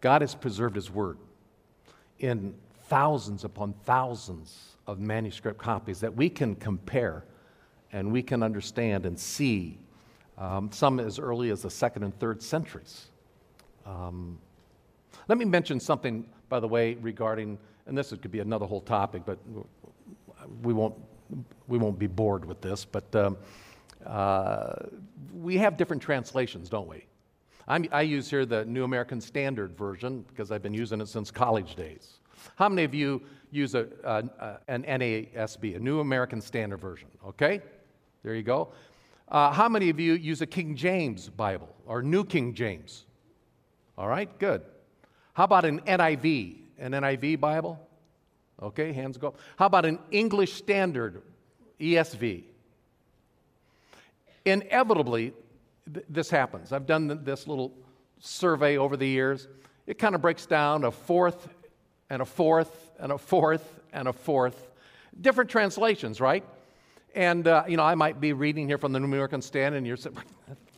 God 0.01 0.21
has 0.21 0.35
preserved 0.35 0.75
His 0.75 0.91
Word 0.91 1.17
in 2.19 2.53
thousands 2.87 3.43
upon 3.43 3.73
thousands 3.85 4.75
of 4.87 4.99
manuscript 4.99 5.59
copies 5.59 5.99
that 5.99 6.13
we 6.15 6.29
can 6.29 6.55
compare 6.55 7.23
and 7.91 8.11
we 8.11 8.21
can 8.21 8.43
understand 8.43 9.05
and 9.05 9.17
see, 9.19 9.77
um, 10.37 10.71
some 10.71 10.99
as 10.99 11.19
early 11.19 11.49
as 11.49 11.61
the 11.61 11.69
second 11.69 12.03
and 12.03 12.17
third 12.19 12.41
centuries. 12.41 13.07
Um, 13.85 14.37
let 15.27 15.37
me 15.37 15.45
mention 15.45 15.79
something, 15.79 16.25
by 16.49 16.59
the 16.59 16.67
way, 16.67 16.95
regarding, 16.95 17.57
and 17.87 17.97
this 17.97 18.09
could 18.09 18.31
be 18.31 18.39
another 18.39 18.65
whole 18.65 18.81
topic, 18.81 19.23
but 19.25 19.37
we 20.63 20.73
won't, 20.73 20.95
we 21.67 21.77
won't 21.77 21.99
be 21.99 22.07
bored 22.07 22.45
with 22.45 22.61
this, 22.61 22.85
but 22.85 23.15
um, 23.15 23.37
uh, 24.05 24.73
we 25.33 25.57
have 25.57 25.77
different 25.77 26.01
translations, 26.01 26.69
don't 26.69 26.87
we? 26.87 27.05
I'm, 27.69 27.85
i 27.91 28.01
use 28.01 28.27
here 28.27 28.47
the 28.47 28.65
New 28.65 28.83
American 28.83 29.21
Standard 29.21 29.77
Version 29.77 30.25
because 30.27 30.51
I've 30.51 30.63
been 30.63 30.73
using 30.73 30.99
it 31.01 31.07
since 31.07 31.29
college 31.29 31.75
days. 31.75 32.19
How 32.55 32.67
many 32.67 32.83
of 32.83 32.95
you 32.95 33.21
use 33.51 33.75
a, 33.75 33.87
a, 34.03 34.57
an 34.67 34.83
NASB, 34.83 35.75
a 35.75 35.79
New 35.79 35.99
American 35.99 36.41
Standard 36.41 36.81
Version? 36.81 37.09
Okay, 37.27 37.61
there 38.23 38.33
you 38.33 38.41
go. 38.41 38.69
Uh, 39.27 39.51
how 39.51 39.69
many 39.69 39.91
of 39.91 39.99
you 39.99 40.13
use 40.13 40.41
a 40.41 40.47
King 40.47 40.75
James 40.75 41.29
Bible 41.29 41.69
or 41.85 42.01
New 42.01 42.25
King 42.25 42.55
James? 42.55 43.05
All 43.99 44.07
right, 44.07 44.39
good. 44.39 44.63
How 45.33 45.43
about 45.43 45.65
an 45.65 45.81
NIV, 45.81 46.57
an 46.79 46.93
NIV 46.93 47.39
Bible? 47.39 47.79
Okay, 48.61 48.93
hands 48.93 49.17
go. 49.17 49.27
up. 49.27 49.37
How 49.57 49.67
about 49.67 49.85
an 49.85 49.99
English 50.09 50.53
Standard, 50.53 51.21
ESV? 51.79 52.43
Inevitably, 54.45 55.33
th- 55.93 56.05
this 56.09 56.29
happens. 56.29 56.71
I've 56.71 56.85
done 56.85 57.23
this 57.23 57.47
little 57.47 57.73
survey 58.19 58.77
over 58.77 58.97
the 58.97 59.07
years. 59.07 59.47
It 59.87 59.97
kind 59.97 60.15
of 60.15 60.21
breaks 60.21 60.45
down 60.45 60.83
a 60.83 60.91
fourth 60.91 61.49
and 62.09 62.21
a 62.21 62.25
fourth 62.25 62.91
and 62.99 63.11
a 63.11 63.17
fourth 63.17 63.79
and 63.93 64.07
a 64.07 64.13
fourth. 64.13 64.71
Different 65.19 65.49
translations, 65.49 66.21
right? 66.21 66.43
And, 67.15 67.47
uh, 67.47 67.63
you 67.67 67.77
know, 67.77 67.83
I 67.83 67.95
might 67.95 68.21
be 68.21 68.33
reading 68.33 68.67
here 68.67 68.77
from 68.77 68.91
the 68.91 68.99
New 68.99 69.05
American 69.05 69.41
Standard, 69.41 69.77
and 69.77 69.87
you're 69.87 69.97
saying, 69.97 70.17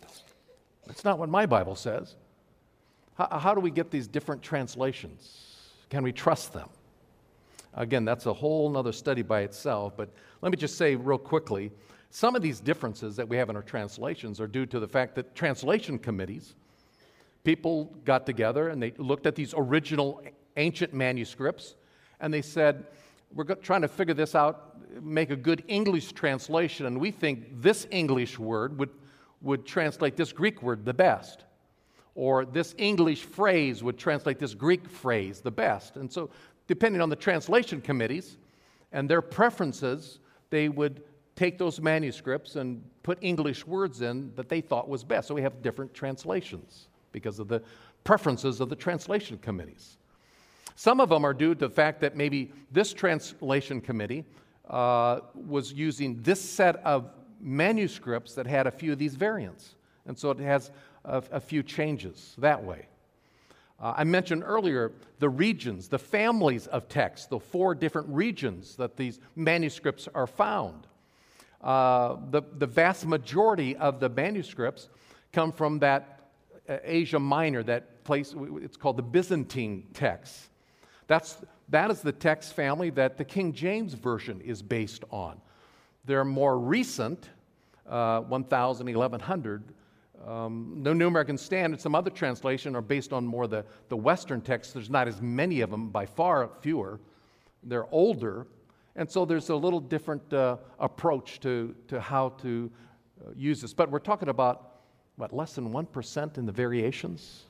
that's 0.88 1.04
not 1.04 1.20
what 1.20 1.30
my 1.30 1.46
Bible 1.46 1.76
says. 1.76 2.16
How, 3.16 3.40
how 3.40 3.54
do 3.54 3.60
we 3.60 3.72
get 3.72 3.92
these 3.92 4.08
different 4.08 4.42
translations? 4.42 5.58
Can 5.90 6.04
we 6.04 6.12
trust 6.12 6.54
them? 6.54 6.70
Again, 7.74 8.06
that's 8.06 8.26
a 8.26 8.34
whole 8.34 8.76
other 8.78 8.92
study 8.92 9.22
by 9.22 9.42
itself, 9.42 9.96
but 9.96 10.10
let 10.42 10.52
me 10.52 10.58
just 10.58 10.78
say 10.78 10.96
real 10.96 11.18
quickly 11.18 11.72
some 12.12 12.36
of 12.36 12.42
these 12.42 12.60
differences 12.60 13.16
that 13.16 13.28
we 13.28 13.38
have 13.38 13.50
in 13.50 13.56
our 13.56 13.62
translations 13.62 14.42
are 14.42 14.48
due 14.48 14.66
to 14.66 14.80
the 14.80 14.88
fact 14.88 15.16
that 15.16 15.34
translation 15.34 15.98
committees, 15.98 16.56
people 17.46 17.96
got 18.04 18.26
together 18.26 18.68
and 18.68 18.84
they 18.84 18.92
looked 18.98 19.26
at 19.26 19.34
these 19.34 19.54
original 19.56 20.22
ancient 20.58 20.94
manuscripts 20.94 21.76
and 22.20 22.34
they 22.34 22.42
said, 22.42 22.86
We're 23.34 23.46
trying 23.46 23.82
to 23.82 23.88
figure 23.88 24.14
this 24.14 24.36
out, 24.36 24.78
make 25.02 25.30
a 25.30 25.38
good 25.38 25.64
English 25.70 26.12
translation, 26.12 26.86
and 26.86 27.00
we 27.00 27.12
think 27.12 27.62
this 27.62 27.88
English 27.92 28.38
word 28.38 28.78
would, 28.78 28.90
would 29.42 29.66
translate 29.66 30.18
this 30.18 30.34
Greek 30.34 30.62
word 30.62 30.84
the 30.84 30.94
best 30.94 31.46
or 32.14 32.44
this 32.44 32.76
English 32.78 33.24
phrase 33.24 33.82
would 33.82 33.98
translate 33.98 34.38
this 34.38 34.54
Greek 34.54 34.88
phrase 34.90 35.40
the 35.40 35.52
best. 35.52 35.96
And 35.96 36.12
so, 36.12 36.30
depending 36.68 37.02
on 37.02 37.10
the 37.10 37.16
translation 37.16 37.80
committees 37.80 38.38
and 38.92 39.10
their 39.10 39.22
preferences, 39.22 40.20
they 40.50 40.68
would 40.68 41.02
take 41.42 41.58
those 41.58 41.82
manuscripts 41.82 42.56
and 42.56 42.84
put 43.02 43.18
English 43.22 43.66
words 43.66 44.04
in 44.04 44.32
that 44.36 44.48
they 44.48 44.62
thought 44.62 44.88
was 44.88 45.04
best. 45.04 45.28
So, 45.28 45.34
we 45.34 45.42
have 45.42 45.64
different 45.64 45.92
translations 45.92 46.88
because 47.12 47.40
of 47.40 47.48
the 47.48 47.64
preferences 48.04 48.62
of 48.62 48.70
the 48.70 48.76
translation 48.76 49.40
committees. 49.40 49.98
Some 50.76 51.00
of 51.00 51.10
them 51.10 51.26
are 51.26 51.34
due 51.34 51.56
to 51.56 51.68
the 51.68 51.74
fact 51.74 52.00
that 52.02 52.16
maybe 52.16 52.52
this 52.72 52.94
translation 52.94 53.82
committee 53.82 54.24
uh, 54.70 55.22
was 55.34 55.74
using 55.74 56.22
this 56.22 56.40
set 56.40 56.76
of 56.86 57.10
manuscripts 57.40 58.36
that 58.36 58.46
had 58.46 58.68
a 58.68 58.72
few 58.72 58.92
of 58.92 59.00
these 59.00 59.16
variants. 59.16 59.74
And 60.06 60.16
so 60.16 60.30
it 60.30 60.40
has 60.40 60.70
a, 61.06 61.24
a 61.32 61.40
few 61.40 61.64
changes 61.64 62.36
that 62.38 62.64
way. 62.64 62.86
Uh, 63.80 63.94
I 63.98 64.04
mentioned 64.04 64.44
earlier 64.46 64.92
the 65.18 65.30
regions, 65.30 65.88
the 65.88 65.98
families 65.98 66.68
of 66.68 66.88
texts, 66.88 67.26
the 67.26 67.40
four 67.40 67.74
different 67.74 68.10
regions 68.10 68.76
that 68.76 68.96
these 68.96 69.20
manuscripts 69.36 70.08
are 70.14 70.28
found. 70.28 70.86
Uh, 71.64 72.18
the, 72.32 72.42
the 72.58 72.66
vast 72.66 73.06
majority 73.06 73.76
of 73.76 74.00
the 74.00 74.10
manuscripts 74.10 74.90
come 75.32 75.52
from 75.52 75.80
that 75.80 76.30
uh, 76.68 76.78
Asia 76.84 77.20
Minor, 77.20 77.64
that 77.64 78.04
place, 78.04 78.34
it's 78.38 78.78
called 78.78 78.98
the 78.98 79.04
Byzantine 79.04 79.88
text. 79.94 80.50
That's, 81.08 81.38
that 81.70 81.92
is 81.92 82.02
the 82.02 82.12
text 82.12 82.54
family 82.54 82.90
that 82.92 83.18
the 83.18 83.26
King 83.26 83.54
James 83.54 83.94
Version 83.94 84.42
is 84.42 84.62
based 84.62 85.04
on. 85.12 85.40
They're 86.06 86.26
more 86.26 86.58
recent, 86.58 87.30
uh, 87.88 88.22
1000, 88.22 88.86
1100, 88.88 89.64
um, 90.28 90.82
the 90.84 90.94
New 90.94 91.08
American 91.08 91.38
Standard, 91.38 91.82
some 91.82 91.96
other 91.96 92.12
translation 92.12 92.76
are 92.76 92.82
based 92.82 93.12
on 93.12 93.26
more 93.26 93.48
the, 93.48 93.66
the 93.90 93.98
Western 93.98 94.42
texts. 94.42 94.74
There's 94.74 94.90
not 94.90 95.08
as 95.08 95.22
many 95.22 95.62
of 95.62 95.72
them, 95.72 95.90
by 95.90 96.06
far 96.06 96.50
fewer. 96.62 97.00
They're 97.64 97.92
older. 97.92 98.46
And 98.96 99.10
so 99.10 99.26
there's 99.26 99.50
a 99.50 99.56
little 99.56 99.80
different 99.80 100.34
uh, 100.34 100.58
approach 100.80 101.40
to, 101.42 101.76
to 101.88 102.02
how 102.02 102.30
to 102.42 102.72
uh, 103.26 103.32
use 103.36 103.62
this. 103.62 103.74
But 103.74 103.90
we're 103.90 104.00
talking 104.00 104.30
about, 104.30 104.82
what, 105.16 105.34
less 105.34 105.54
than 105.54 105.72
1% 105.72 106.38
in 106.38 106.46
the 106.46 106.52
variations? 106.52 107.44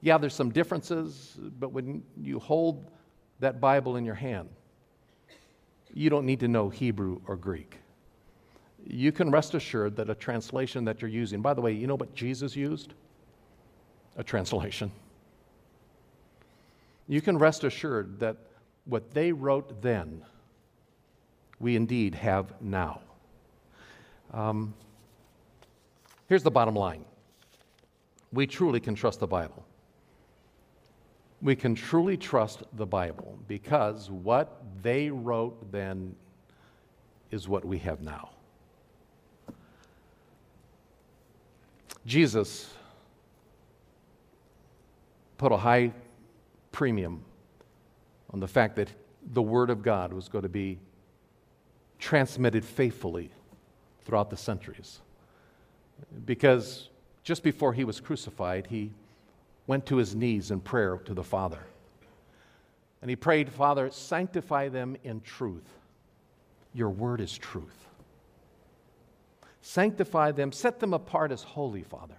Yeah, 0.00 0.18
there's 0.18 0.34
some 0.34 0.50
differences, 0.50 1.38
but 1.58 1.72
when 1.72 2.02
you 2.20 2.38
hold 2.38 2.90
that 3.40 3.60
Bible 3.60 3.96
in 3.96 4.04
your 4.04 4.14
hand, 4.14 4.48
you 5.92 6.10
don't 6.10 6.26
need 6.26 6.40
to 6.40 6.48
know 6.48 6.68
Hebrew 6.68 7.20
or 7.26 7.36
Greek 7.36 7.78
you 8.86 9.12
can 9.12 9.30
rest 9.30 9.54
assured 9.54 9.96
that 9.96 10.10
a 10.10 10.14
translation 10.14 10.84
that 10.84 11.00
you're 11.00 11.10
using, 11.10 11.40
by 11.40 11.54
the 11.54 11.60
way, 11.60 11.72
you 11.72 11.86
know 11.86 11.96
what 11.96 12.14
Jesus 12.14 12.54
used? 12.54 12.94
A 14.16 14.24
translation. 14.24 14.92
You 17.08 17.20
can 17.20 17.38
rest 17.38 17.64
assured 17.64 18.20
that 18.20 18.36
what 18.86 19.12
they 19.12 19.32
wrote 19.32 19.82
then, 19.82 20.22
we 21.58 21.76
indeed 21.76 22.14
have 22.14 22.60
now. 22.60 23.00
Um, 24.32 24.74
here's 26.28 26.42
the 26.42 26.50
bottom 26.50 26.74
line 26.74 27.04
we 28.32 28.46
truly 28.46 28.80
can 28.80 28.94
trust 28.94 29.20
the 29.20 29.26
Bible. 29.26 29.64
We 31.40 31.54
can 31.54 31.74
truly 31.74 32.16
trust 32.16 32.64
the 32.72 32.86
Bible 32.86 33.38
because 33.46 34.10
what 34.10 34.62
they 34.82 35.10
wrote 35.10 35.70
then 35.70 36.16
is 37.30 37.48
what 37.48 37.64
we 37.64 37.78
have 37.78 38.00
now. 38.00 38.30
Jesus 42.06 42.74
put 45.38 45.52
a 45.52 45.56
high 45.56 45.92
premium 46.72 47.24
on 48.34 48.40
the 48.40 48.48
fact 48.48 48.74
that 48.74 48.88
the 49.32 49.40
Word 49.40 49.70
of 49.70 49.80
God 49.80 50.12
was 50.12 50.28
going 50.28 50.42
to 50.42 50.48
be 50.48 50.80
transmitted 52.00 52.64
faithfully 52.64 53.30
throughout 54.04 54.28
the 54.28 54.36
centuries. 54.36 54.98
Because 56.26 56.88
just 57.22 57.44
before 57.44 57.72
he 57.72 57.84
was 57.84 58.00
crucified, 58.00 58.66
he 58.66 58.90
went 59.68 59.86
to 59.86 59.98
his 59.98 60.16
knees 60.16 60.50
in 60.50 60.58
prayer 60.58 60.96
to 61.04 61.14
the 61.14 61.22
Father. 61.22 61.60
And 63.00 63.08
he 63.08 63.14
prayed, 63.14 63.50
Father, 63.50 63.88
sanctify 63.92 64.68
them 64.68 64.96
in 65.04 65.20
truth. 65.20 65.70
Your 66.74 66.90
word 66.90 67.20
is 67.20 67.38
truth. 67.38 67.86
Sanctify 69.62 70.32
them, 70.32 70.50
set 70.50 70.80
them 70.80 70.92
apart 70.92 71.30
as 71.30 71.44
holy, 71.44 71.84
Father, 71.84 72.16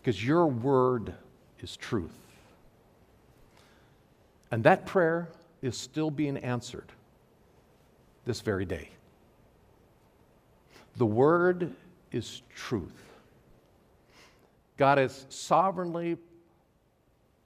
because 0.00 0.24
your 0.24 0.46
word 0.46 1.14
is 1.58 1.76
truth. 1.76 2.25
And 4.50 4.64
that 4.64 4.86
prayer 4.86 5.28
is 5.62 5.76
still 5.76 6.10
being 6.10 6.36
answered 6.38 6.92
this 8.24 8.40
very 8.40 8.64
day. 8.64 8.90
The 10.96 11.06
word 11.06 11.72
is 12.12 12.42
truth. 12.54 13.02
God 14.76 14.98
has 14.98 15.26
sovereignly 15.28 16.16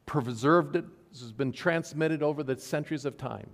preserved 0.07 0.77
it. 0.77 0.85
This 1.13 1.23
has 1.23 1.33
been 1.33 1.53
transmitted 1.53 2.23
over 2.23 2.43
the 2.43 2.59
centuries 2.59 3.05
of 3.05 3.17
time. 3.17 3.49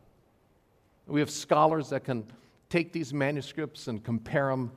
We 1.06 1.20
have 1.20 1.30
scholars 1.30 1.90
that 1.90 2.04
can 2.04 2.24
take 2.68 2.92
these 2.92 3.14
manuscripts 3.14 3.88
and 3.88 4.02
compare 4.02 4.48
them, 4.48 4.72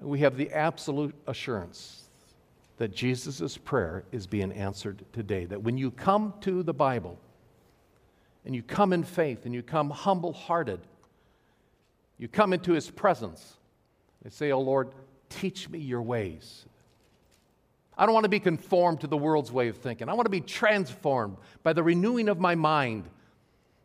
we 0.00 0.20
have 0.20 0.36
the 0.36 0.50
absolute 0.50 1.14
assurance 1.26 2.04
that 2.78 2.94
Jesus' 2.94 3.58
prayer 3.58 4.04
is 4.12 4.26
being 4.26 4.52
answered 4.52 5.04
today. 5.12 5.44
That 5.44 5.62
when 5.62 5.76
you 5.76 5.90
come 5.90 6.32
to 6.40 6.62
the 6.62 6.72
Bible 6.72 7.18
and 8.44 8.54
you 8.54 8.62
come 8.62 8.92
in 8.92 9.04
faith 9.04 9.44
and 9.44 9.54
you 9.54 9.62
come 9.62 9.90
humble 9.90 10.32
hearted, 10.32 10.80
you 12.18 12.28
come 12.28 12.52
into 12.52 12.72
his 12.72 12.90
presence 12.90 13.56
and 14.24 14.32
say, 14.32 14.50
Oh 14.52 14.60
Lord, 14.60 14.92
teach 15.28 15.68
me 15.68 15.78
your 15.78 16.02
ways. 16.02 16.64
I 17.96 18.06
don't 18.06 18.14
want 18.14 18.24
to 18.24 18.30
be 18.30 18.40
conformed 18.40 19.02
to 19.02 19.06
the 19.06 19.16
world's 19.16 19.52
way 19.52 19.68
of 19.68 19.76
thinking. 19.76 20.08
I 20.08 20.14
want 20.14 20.26
to 20.26 20.30
be 20.30 20.40
transformed 20.40 21.36
by 21.62 21.72
the 21.72 21.82
renewing 21.82 22.28
of 22.28 22.38
my 22.38 22.54
mind 22.54 23.08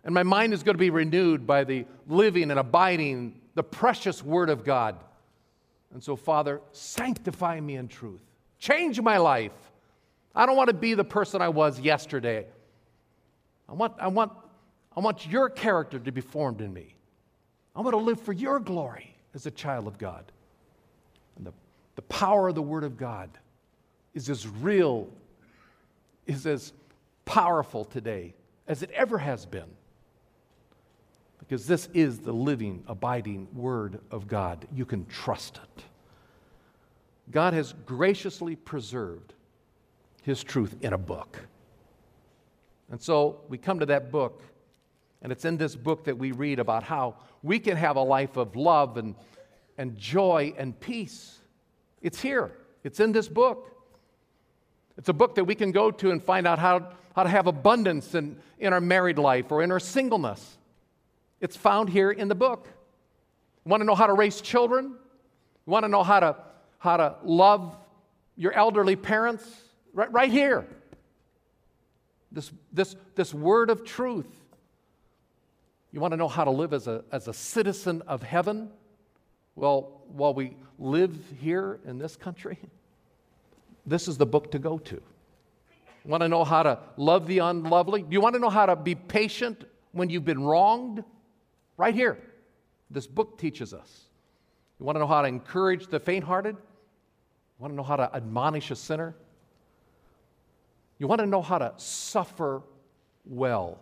and 0.06 0.14
my 0.14 0.24
mind 0.24 0.54
is 0.54 0.62
going 0.62 0.76
to 0.76 0.80
be 0.80 0.92
renewed 0.92 1.48
by 1.48 1.64
the 1.64 1.86
living 2.08 2.52
and 2.52 2.60
abiding, 2.60 3.42
the 3.56 3.64
precious 3.64 4.24
Word 4.24 4.52
of 4.52 4.64
God. 4.64 4.96
And 5.92 6.02
so, 6.02 6.16
Father, 6.16 6.62
sanctify 6.72 7.60
me 7.60 7.76
in 7.76 7.88
truth. 7.88 8.22
Change 8.60 9.02
my 9.02 9.18
life. 9.18 9.52
I 10.36 10.46
don't 10.46 10.56
want 10.56 10.68
to 10.70 10.76
be 10.76 10.94
the 10.94 11.04
person 11.04 11.42
I 11.42 11.50
was 11.50 11.80
yesterday. 11.80 12.46
I 13.68 13.74
want, 13.74 13.94
I 14.00 14.08
want, 14.08 14.32
I 14.96 15.00
want 15.02 15.28
your 15.28 15.50
character 15.50 16.00
to 16.00 16.12
be 16.12 16.22
formed 16.22 16.62
in 16.62 16.74
me. 16.74 16.96
I 17.76 17.82
want 17.82 17.94
to 17.94 18.02
live 18.02 18.22
for 18.22 18.34
your 18.34 18.60
glory 18.60 19.16
as 19.34 19.46
a 19.46 19.52
child 19.52 19.88
of 19.88 19.98
God. 19.98 20.32
And 21.36 21.46
the, 21.46 21.54
the 21.96 22.02
power 22.04 22.48
of 22.48 22.56
the 22.56 22.62
Word 22.62 22.84
of 22.84 22.98
God 22.98 23.30
is 24.14 24.30
as 24.30 24.48
real, 24.48 25.10
is 26.26 26.48
as 26.48 26.72
powerful 27.26 27.84
today 27.84 28.34
as 28.68 28.82
it 28.82 28.92
ever 28.92 29.18
has 29.18 29.46
been 29.46 29.70
because 31.48 31.68
this 31.68 31.90
is 31.94 32.20
the 32.20 32.32
living, 32.32 32.84
abiding 32.88 33.48
Word 33.54 34.00
of 34.10 34.28
God. 34.28 34.68
You 34.74 34.86
can 34.86 35.06
trust 35.06 35.58
it. 35.58 35.84
God 37.32 37.54
has 37.54 37.74
graciously 37.86 38.56
preserved 38.56 39.34
His 40.24 40.44
truth 40.44 40.76
in 40.82 40.94
a 40.94 40.98
book. 40.98 41.40
And 42.90 43.02
so 43.02 43.42
we 43.48 43.58
come 43.58 43.80
to 43.80 43.86
that 43.88 44.12
book, 44.12 44.42
and 45.26 45.32
it's 45.32 45.44
in 45.44 45.58
this 45.58 45.76
book 45.76 46.04
that 46.04 46.20
we 46.20 46.34
read 46.34 46.60
about 46.60 46.84
how 46.84 47.16
we 47.42 47.58
can 47.58 47.76
have 47.78 47.96
a 47.96 48.02
life 48.04 48.38
of 48.38 48.56
love 48.56 48.96
and, 48.98 49.16
and 49.76 49.98
joy 49.98 50.54
and 50.56 50.80
peace. 50.80 51.40
It's 52.00 52.22
here, 52.22 52.52
it's 52.84 53.00
in 53.00 53.12
this 53.12 53.28
book. 53.28 53.72
It's 55.00 55.10
a 55.10 55.14
book 55.14 55.34
that 55.34 55.46
we 55.46 55.56
can 55.56 55.72
go 55.72 55.90
to 55.90 56.12
and 56.12 56.24
find 56.24 56.46
out 56.46 56.60
how, 56.60 56.92
how 57.16 57.24
to 57.24 57.30
have 57.30 57.48
abundance 57.48 58.14
in, 58.14 58.38
in 58.60 58.72
our 58.72 58.80
married 58.80 59.18
life 59.18 59.52
or 59.52 59.64
in 59.64 59.72
our 59.72 59.80
singleness. 59.80 60.60
It's 61.42 61.58
found 61.58 61.90
here 61.90 62.12
in 62.12 62.28
the 62.28 62.36
book. 62.36 62.68
Want 63.66 63.82
to 63.82 63.86
know 63.86 63.96
how 63.96 64.06
to 64.06 64.14
raise 64.14 64.42
children? 64.42 64.94
Want 65.66 65.86
to 65.86 65.90
know 65.90 66.04
how 66.04 66.20
to, 66.20 66.36
how 66.78 66.98
to 66.98 67.16
love 67.24 67.76
your 68.36 68.54
elderly 68.54 68.96
parents? 68.96 69.44
Right, 69.92 70.12
right 70.12 70.30
here. 70.30 70.68
This, 72.32 72.52
this, 72.72 72.96
this 73.16 73.34
word 73.34 73.72
of 73.72 73.84
truth. 73.84 74.28
You 75.96 76.02
want 76.02 76.12
to 76.12 76.18
know 76.18 76.28
how 76.28 76.44
to 76.44 76.52
live 76.52 76.74
as 76.74 76.88
a, 76.88 77.06
as 77.10 77.30
a 77.30 77.34
citizen 77.34 78.02
of 78.06 78.22
heaven? 78.22 78.70
Well, 79.56 80.02
while 80.10 80.34
we 80.34 80.58
live 80.78 81.16
here 81.40 81.80
in 81.86 82.00
this 82.00 82.18
country, 82.18 82.60
this 83.86 84.10
is 84.10 84.18
the 84.18 84.26
book 84.26 84.52
to 84.52 84.60
go 84.60 84.78
to. 84.78 84.96
You 84.96 86.12
want 86.12 86.20
to 86.20 86.28
know 86.28 86.44
how 86.44 86.64
to 86.64 86.80
love 86.98 87.28
the 87.28 87.38
unlovely? 87.38 88.02
Do 88.02 88.10
you 88.12 88.20
want 88.20 88.36
to 88.36 88.40
know 88.40 88.50
how 88.50 88.66
to 88.66 88.76
be 88.76 88.94
patient 88.94 89.64
when 89.94 90.10
you've 90.10 90.26
been 90.26 90.44
wronged? 90.44 91.02
Right 91.78 91.96
here. 91.96 92.20
This 92.92 93.08
book 93.08 93.38
teaches 93.38 93.74
us. 93.74 94.02
You 94.82 94.86
want 94.86 94.98
to 94.98 95.00
know 95.00 95.08
how 95.08 95.22
to 95.22 95.30
encourage 95.30 95.88
the 95.88 96.02
faint 96.02 96.26
hearted? 96.26 96.58
You 96.58 97.62
want 97.62 97.72
to 97.72 97.78
know 97.78 97.84
how 97.84 97.96
to 97.96 98.14
admonish 98.14 98.70
a 98.70 98.76
sinner? 98.76 99.16
You 101.00 101.08
want 101.08 101.22
to 101.22 101.26
know 101.26 101.42
how 101.42 101.58
to 101.58 101.72
suffer 101.78 102.64
well 103.26 103.80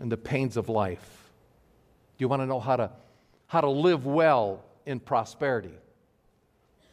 in 0.00 0.08
the 0.08 0.16
pains 0.16 0.56
of 0.56 0.68
life? 0.68 1.30
Do 2.18 2.24
you 2.24 2.28
want 2.28 2.42
to 2.42 2.46
know 2.46 2.60
how 2.60 2.76
to, 2.76 2.90
how 3.46 3.60
to 3.60 3.70
live 3.70 4.06
well 4.06 4.64
in 4.86 5.00
prosperity? 5.00 5.74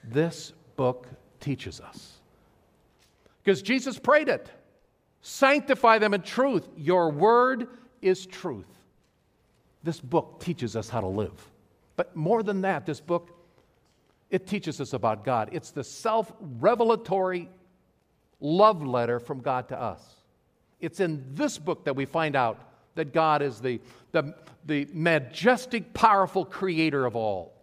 This 0.03 0.53
book 0.75 1.07
teaches 1.39 1.81
us. 1.81 2.13
Because 3.43 3.61
Jesus 3.61 3.97
prayed 3.97 4.29
it 4.29 4.49
sanctify 5.21 5.97
them 5.97 6.13
in 6.13 6.21
truth. 6.21 6.65
Your 6.77 7.09
word 7.09 7.67
is 8.01 8.25
truth. 8.25 8.67
This 9.83 9.99
book 9.99 10.39
teaches 10.39 10.75
us 10.75 10.87
how 10.87 11.01
to 11.01 11.07
live. 11.07 11.49
But 11.97 12.15
more 12.15 12.43
than 12.43 12.61
that, 12.61 12.85
this 12.85 13.01
book 13.01 13.37
it 14.29 14.45
teaches 14.45 14.81
us 14.81 14.93
about 14.93 15.23
God. 15.23 15.49
It's 15.53 15.71
the 15.71 15.83
self 15.83 16.31
revelatory 16.39 17.49
love 18.39 18.85
letter 18.85 19.19
from 19.19 19.39
God 19.41 19.69
to 19.69 19.81
us. 19.81 20.01
It's 20.79 20.99
in 20.99 21.23
this 21.33 21.57
book 21.57 21.85
that 21.85 21.95
we 21.95 22.05
find 22.05 22.35
out 22.35 22.59
that 22.97 23.13
God 23.13 23.41
is 23.41 23.59
the, 23.59 23.79
the, 24.11 24.35
the 24.65 24.87
majestic, 24.93 25.93
powerful 25.93 26.45
creator 26.45 27.05
of 27.05 27.15
all, 27.15 27.53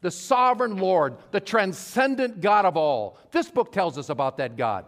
the 0.00 0.10
sovereign 0.10 0.78
Lord, 0.78 1.16
the 1.30 1.40
transcendent 1.40 2.40
God 2.40 2.64
of 2.64 2.76
all. 2.76 3.18
This 3.30 3.50
book 3.50 3.70
tells 3.72 3.98
us 3.98 4.08
about 4.08 4.38
that 4.38 4.56
God. 4.56 4.86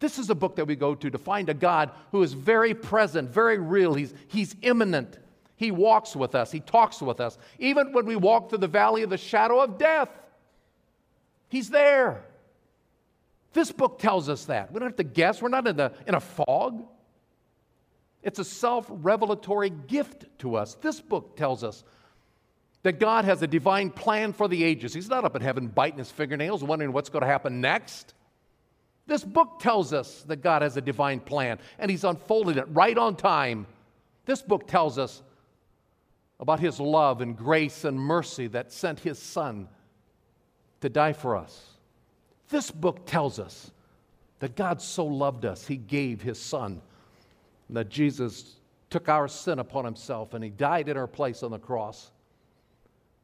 This 0.00 0.18
is 0.18 0.28
a 0.28 0.34
book 0.34 0.56
that 0.56 0.66
we 0.66 0.76
go 0.76 0.94
to 0.94 1.10
to 1.10 1.18
find 1.18 1.48
a 1.48 1.54
God 1.54 1.90
who 2.10 2.22
is 2.22 2.32
very 2.32 2.74
present, 2.74 3.30
very 3.30 3.58
real. 3.58 3.94
He's, 3.94 4.12
he's 4.28 4.56
immanent. 4.62 5.18
He 5.56 5.70
walks 5.70 6.16
with 6.16 6.34
us, 6.34 6.50
He 6.50 6.60
talks 6.60 7.00
with 7.00 7.20
us. 7.20 7.38
Even 7.58 7.92
when 7.92 8.06
we 8.06 8.16
walk 8.16 8.50
through 8.50 8.58
the 8.58 8.68
valley 8.68 9.02
of 9.02 9.10
the 9.10 9.16
shadow 9.16 9.60
of 9.60 9.78
death, 9.78 10.08
He's 11.48 11.70
there. 11.70 12.24
This 13.52 13.70
book 13.70 14.00
tells 14.00 14.28
us 14.28 14.46
that. 14.46 14.72
We 14.72 14.80
don't 14.80 14.88
have 14.88 14.96
to 14.96 15.04
guess, 15.04 15.40
we're 15.40 15.48
not 15.48 15.66
in, 15.66 15.76
the, 15.76 15.92
in 16.06 16.14
a 16.14 16.20
fog. 16.20 16.84
It's 18.24 18.38
a 18.38 18.44
self 18.44 18.86
revelatory 18.88 19.70
gift 19.70 20.24
to 20.38 20.56
us. 20.56 20.74
This 20.74 21.00
book 21.00 21.36
tells 21.36 21.62
us 21.62 21.84
that 22.82 22.98
God 22.98 23.24
has 23.24 23.42
a 23.42 23.46
divine 23.46 23.90
plan 23.90 24.32
for 24.32 24.48
the 24.48 24.64
ages. 24.64 24.92
He's 24.92 25.08
not 25.08 25.24
up 25.24 25.36
in 25.36 25.42
heaven 25.42 25.68
biting 25.68 25.98
his 25.98 26.10
fingernails, 26.10 26.64
wondering 26.64 26.92
what's 26.92 27.10
going 27.10 27.22
to 27.22 27.28
happen 27.28 27.60
next. 27.60 28.14
This 29.06 29.22
book 29.22 29.58
tells 29.58 29.92
us 29.92 30.22
that 30.28 30.36
God 30.36 30.62
has 30.62 30.76
a 30.76 30.80
divine 30.80 31.20
plan, 31.20 31.58
and 31.78 31.90
He's 31.90 32.04
unfolding 32.04 32.56
it 32.56 32.66
right 32.70 32.96
on 32.96 33.16
time. 33.16 33.66
This 34.24 34.40
book 34.40 34.66
tells 34.66 34.98
us 34.98 35.22
about 36.40 36.60
His 36.60 36.80
love 36.80 37.20
and 37.20 37.36
grace 37.36 37.84
and 37.84 37.98
mercy 37.98 38.46
that 38.48 38.72
sent 38.72 39.00
His 39.00 39.18
Son 39.18 39.68
to 40.80 40.88
die 40.88 41.12
for 41.12 41.36
us. 41.36 41.62
This 42.48 42.70
book 42.70 43.06
tells 43.06 43.38
us 43.38 43.70
that 44.38 44.56
God 44.56 44.80
so 44.80 45.04
loved 45.04 45.44
us, 45.44 45.66
He 45.66 45.76
gave 45.76 46.22
His 46.22 46.38
Son, 46.38 46.80
that 47.70 47.88
Jesus 47.88 48.56
took 48.90 49.08
our 49.08 49.28
sin 49.28 49.58
upon 49.58 49.84
Himself 49.84 50.34
and 50.34 50.44
He 50.44 50.50
died 50.50 50.88
in 50.88 50.96
our 50.96 51.06
place 51.06 51.42
on 51.42 51.50
the 51.50 51.58
cross. 51.58 52.10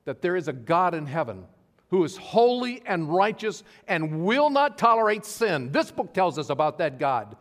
That 0.04 0.22
there 0.22 0.36
is 0.36 0.48
a 0.48 0.52
God 0.52 0.94
in 0.94 1.06
heaven 1.06 1.44
who 1.88 2.04
is 2.04 2.16
holy 2.16 2.82
and 2.86 3.12
righteous 3.12 3.62
and 3.86 4.24
will 4.24 4.48
not 4.48 4.78
tolerate 4.78 5.24
sin. 5.24 5.72
This 5.72 5.90
book 5.90 6.14
tells 6.14 6.38
us 6.38 6.50
about 6.50 6.78
that 6.78 6.98
God. 6.98 7.36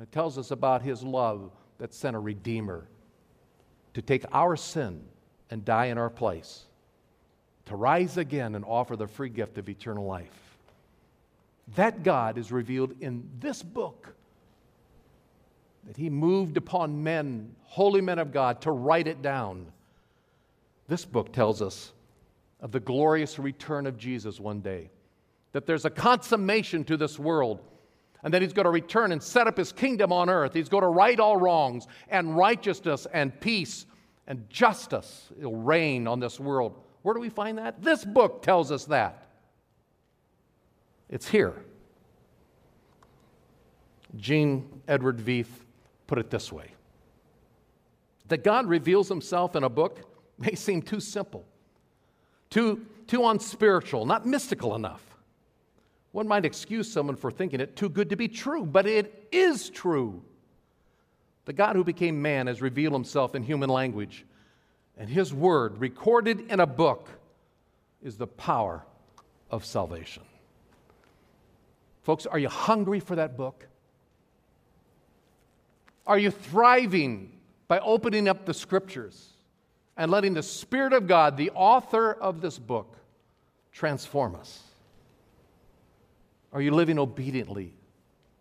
It 0.00 0.12
tells 0.12 0.38
us 0.38 0.50
about 0.50 0.82
His 0.82 1.02
love 1.02 1.50
that 1.78 1.92
sent 1.92 2.14
a 2.14 2.18
Redeemer 2.18 2.86
to 3.94 4.02
take 4.02 4.24
our 4.32 4.54
sin 4.54 5.02
and 5.50 5.64
die 5.64 5.86
in 5.86 5.98
our 5.98 6.10
place, 6.10 6.66
to 7.66 7.74
rise 7.74 8.16
again 8.16 8.54
and 8.54 8.64
offer 8.64 8.96
the 8.96 9.08
free 9.08 9.30
gift 9.30 9.58
of 9.58 9.68
eternal 9.68 10.06
life. 10.06 10.56
That 11.74 12.02
God 12.02 12.38
is 12.38 12.52
revealed 12.52 12.94
in 13.00 13.28
this 13.40 13.62
book. 13.62 14.14
That 15.88 15.96
He 15.96 16.10
moved 16.10 16.58
upon 16.58 17.02
men, 17.02 17.56
holy 17.64 18.02
men 18.02 18.18
of 18.18 18.30
God, 18.30 18.60
to 18.60 18.70
write 18.70 19.08
it 19.08 19.22
down. 19.22 19.72
This 20.86 21.06
book 21.06 21.32
tells 21.32 21.62
us 21.62 21.92
of 22.60 22.72
the 22.72 22.80
glorious 22.80 23.38
return 23.38 23.86
of 23.86 23.96
Jesus 23.96 24.38
one 24.38 24.60
day. 24.60 24.90
That 25.52 25.64
there's 25.66 25.86
a 25.86 25.90
consummation 25.90 26.84
to 26.84 26.98
this 26.98 27.18
world, 27.18 27.60
and 28.22 28.34
that 28.34 28.42
He's 28.42 28.52
going 28.52 28.64
to 28.64 28.70
return 28.70 29.12
and 29.12 29.22
set 29.22 29.46
up 29.46 29.56
His 29.56 29.72
kingdom 29.72 30.12
on 30.12 30.28
earth. 30.28 30.52
He's 30.52 30.68
going 30.68 30.82
to 30.82 30.88
right 30.88 31.18
all 31.18 31.38
wrongs, 31.38 31.86
and 32.10 32.36
righteousness 32.36 33.06
and 33.12 33.40
peace 33.40 33.86
and 34.26 34.48
justice 34.50 35.30
will 35.38 35.56
reign 35.56 36.06
on 36.06 36.20
this 36.20 36.38
world. 36.38 36.78
Where 37.00 37.14
do 37.14 37.20
we 37.20 37.30
find 37.30 37.56
that? 37.56 37.82
This 37.82 38.04
book 38.04 38.42
tells 38.42 38.70
us 38.70 38.84
that. 38.86 39.26
It's 41.08 41.26
here. 41.26 41.54
Gene 44.16 44.82
Edward 44.86 45.16
Veith 45.16 45.46
put 46.08 46.18
it 46.18 46.30
this 46.30 46.50
way 46.50 46.72
that 48.26 48.44
God 48.44 48.66
reveals 48.66 49.08
himself 49.08 49.54
in 49.56 49.64
a 49.64 49.68
book 49.68 50.00
may 50.38 50.54
seem 50.54 50.82
too 50.82 51.00
simple, 51.00 51.46
too, 52.50 52.84
too 53.06 53.26
unspiritual, 53.26 54.04
not 54.04 54.26
mystical 54.26 54.74
enough. 54.74 55.04
One 56.12 56.28
might 56.28 56.44
excuse 56.44 56.90
someone 56.90 57.16
for 57.16 57.30
thinking 57.30 57.60
it 57.60 57.74
too 57.74 57.88
good 57.88 58.10
to 58.10 58.16
be 58.16 58.28
true, 58.28 58.64
but 58.66 58.86
it 58.86 59.28
is 59.32 59.70
true. 59.70 60.22
The 61.46 61.52
God 61.52 61.76
who 61.76 61.84
became 61.84 62.20
man 62.20 62.46
has 62.46 62.60
revealed 62.60 62.92
himself 62.92 63.34
in 63.34 63.42
human 63.42 63.70
language, 63.70 64.26
and 64.98 65.08
his 65.08 65.32
word, 65.32 65.78
recorded 65.78 66.50
in 66.50 66.60
a 66.60 66.66
book, 66.66 67.08
is 68.02 68.16
the 68.16 68.26
power 68.26 68.84
of 69.50 69.64
salvation. 69.64 70.22
Folks, 72.02 72.26
are 72.26 72.38
you 72.38 72.48
hungry 72.48 73.00
for 73.00 73.16
that 73.16 73.36
book? 73.36 73.66
Are 76.08 76.18
you 76.18 76.30
thriving 76.30 77.30
by 77.68 77.78
opening 77.80 78.28
up 78.28 78.46
the 78.46 78.54
scriptures 78.54 79.28
and 79.94 80.10
letting 80.10 80.32
the 80.32 80.42
Spirit 80.42 80.94
of 80.94 81.06
God, 81.06 81.36
the 81.36 81.50
author 81.50 82.14
of 82.14 82.40
this 82.40 82.58
book, 82.58 82.96
transform 83.72 84.34
us? 84.34 84.62
Are 86.50 86.62
you 86.62 86.70
living 86.70 86.98
obediently 86.98 87.74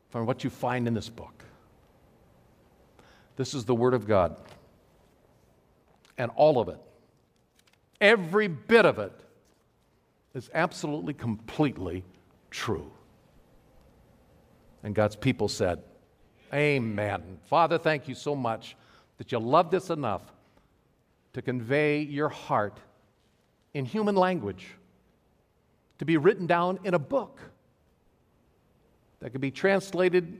from 0.09 0.25
what 0.25 0.45
you 0.45 0.49
find 0.49 0.87
in 0.87 0.93
this 0.93 1.09
book? 1.09 1.43
This 3.35 3.53
is 3.53 3.65
the 3.65 3.75
Word 3.75 3.93
of 3.93 4.07
God. 4.07 4.37
And 6.17 6.31
all 6.35 6.59
of 6.59 6.69
it, 6.69 6.79
every 7.99 8.47
bit 8.47 8.85
of 8.85 8.97
it, 8.97 9.11
is 10.33 10.49
absolutely, 10.53 11.13
completely 11.13 12.05
true. 12.49 12.89
And 14.83 14.95
God's 14.95 15.17
people 15.17 15.49
said, 15.49 15.83
Amen. 16.53 17.39
Father, 17.45 17.77
thank 17.77 18.07
you 18.07 18.15
so 18.15 18.35
much 18.35 18.75
that 19.17 19.31
you 19.31 19.39
loved 19.39 19.75
us 19.75 19.89
enough 19.89 20.21
to 21.33 21.41
convey 21.41 21.99
your 21.99 22.29
heart 22.29 22.79
in 23.73 23.85
human 23.85 24.15
language, 24.15 24.67
to 25.99 26.05
be 26.05 26.17
written 26.17 26.47
down 26.47 26.79
in 26.83 26.93
a 26.93 26.99
book 26.99 27.39
that 29.19 29.31
could 29.31 29.41
be 29.41 29.51
translated 29.51 30.39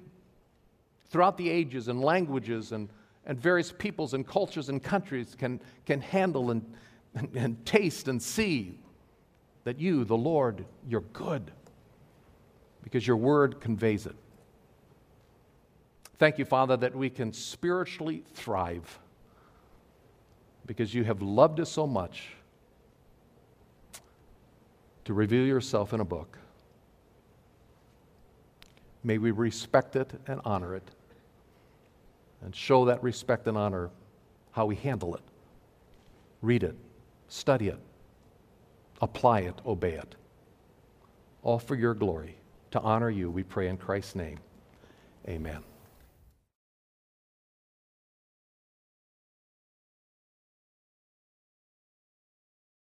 throughout 1.09 1.37
the 1.37 1.49
ages 1.49 1.87
and 1.87 2.01
languages 2.01 2.71
and, 2.71 2.89
and 3.25 3.39
various 3.39 3.71
peoples 3.71 4.13
and 4.13 4.25
cultures 4.25 4.69
and 4.69 4.81
countries 4.81 5.35
can, 5.37 5.59
can 5.85 6.01
handle 6.01 6.51
and, 6.51 6.63
and, 7.15 7.35
and 7.35 7.65
taste 7.65 8.07
and 8.07 8.21
see 8.21 8.79
that 9.63 9.79
you, 9.79 10.05
the 10.05 10.17
Lord, 10.17 10.65
you're 10.87 11.01
good 11.01 11.51
because 12.83 13.05
your 13.05 13.17
word 13.17 13.59
conveys 13.59 14.05
it. 14.05 14.15
Thank 16.19 16.39
you, 16.39 16.45
Father, 16.45 16.77
that 16.77 16.95
we 16.95 17.09
can 17.09 17.31
spiritually 17.31 18.23
thrive 18.33 18.99
because 20.65 20.93
you 20.93 21.03
have 21.03 21.21
loved 21.21 21.59
us 21.59 21.71
so 21.71 21.85
much 21.85 22.29
to 25.05 25.13
reveal 25.13 25.45
yourself 25.45 25.93
in 25.93 25.99
a 25.99 26.05
book. 26.05 26.37
May 29.03 29.19
we 29.19 29.31
respect 29.31 29.95
it 29.95 30.11
and 30.27 30.41
honor 30.43 30.75
it 30.75 30.83
and 32.41 32.53
show 32.55 32.85
that 32.85 33.01
respect 33.03 33.47
and 33.47 33.57
honor 33.57 33.89
how 34.51 34.65
we 34.65 34.75
handle 34.75 35.15
it. 35.15 35.21
Read 36.41 36.63
it, 36.63 36.75
study 37.27 37.69
it, 37.69 37.79
apply 39.01 39.41
it, 39.41 39.55
obey 39.65 39.93
it. 39.93 40.15
All 41.43 41.59
for 41.59 41.75
your 41.75 41.93
glory. 41.93 42.35
To 42.71 42.81
honor 42.81 43.09
you, 43.09 43.31
we 43.31 43.43
pray 43.43 43.69
in 43.69 43.77
Christ's 43.77 44.15
name. 44.15 44.39
Amen. 45.27 45.63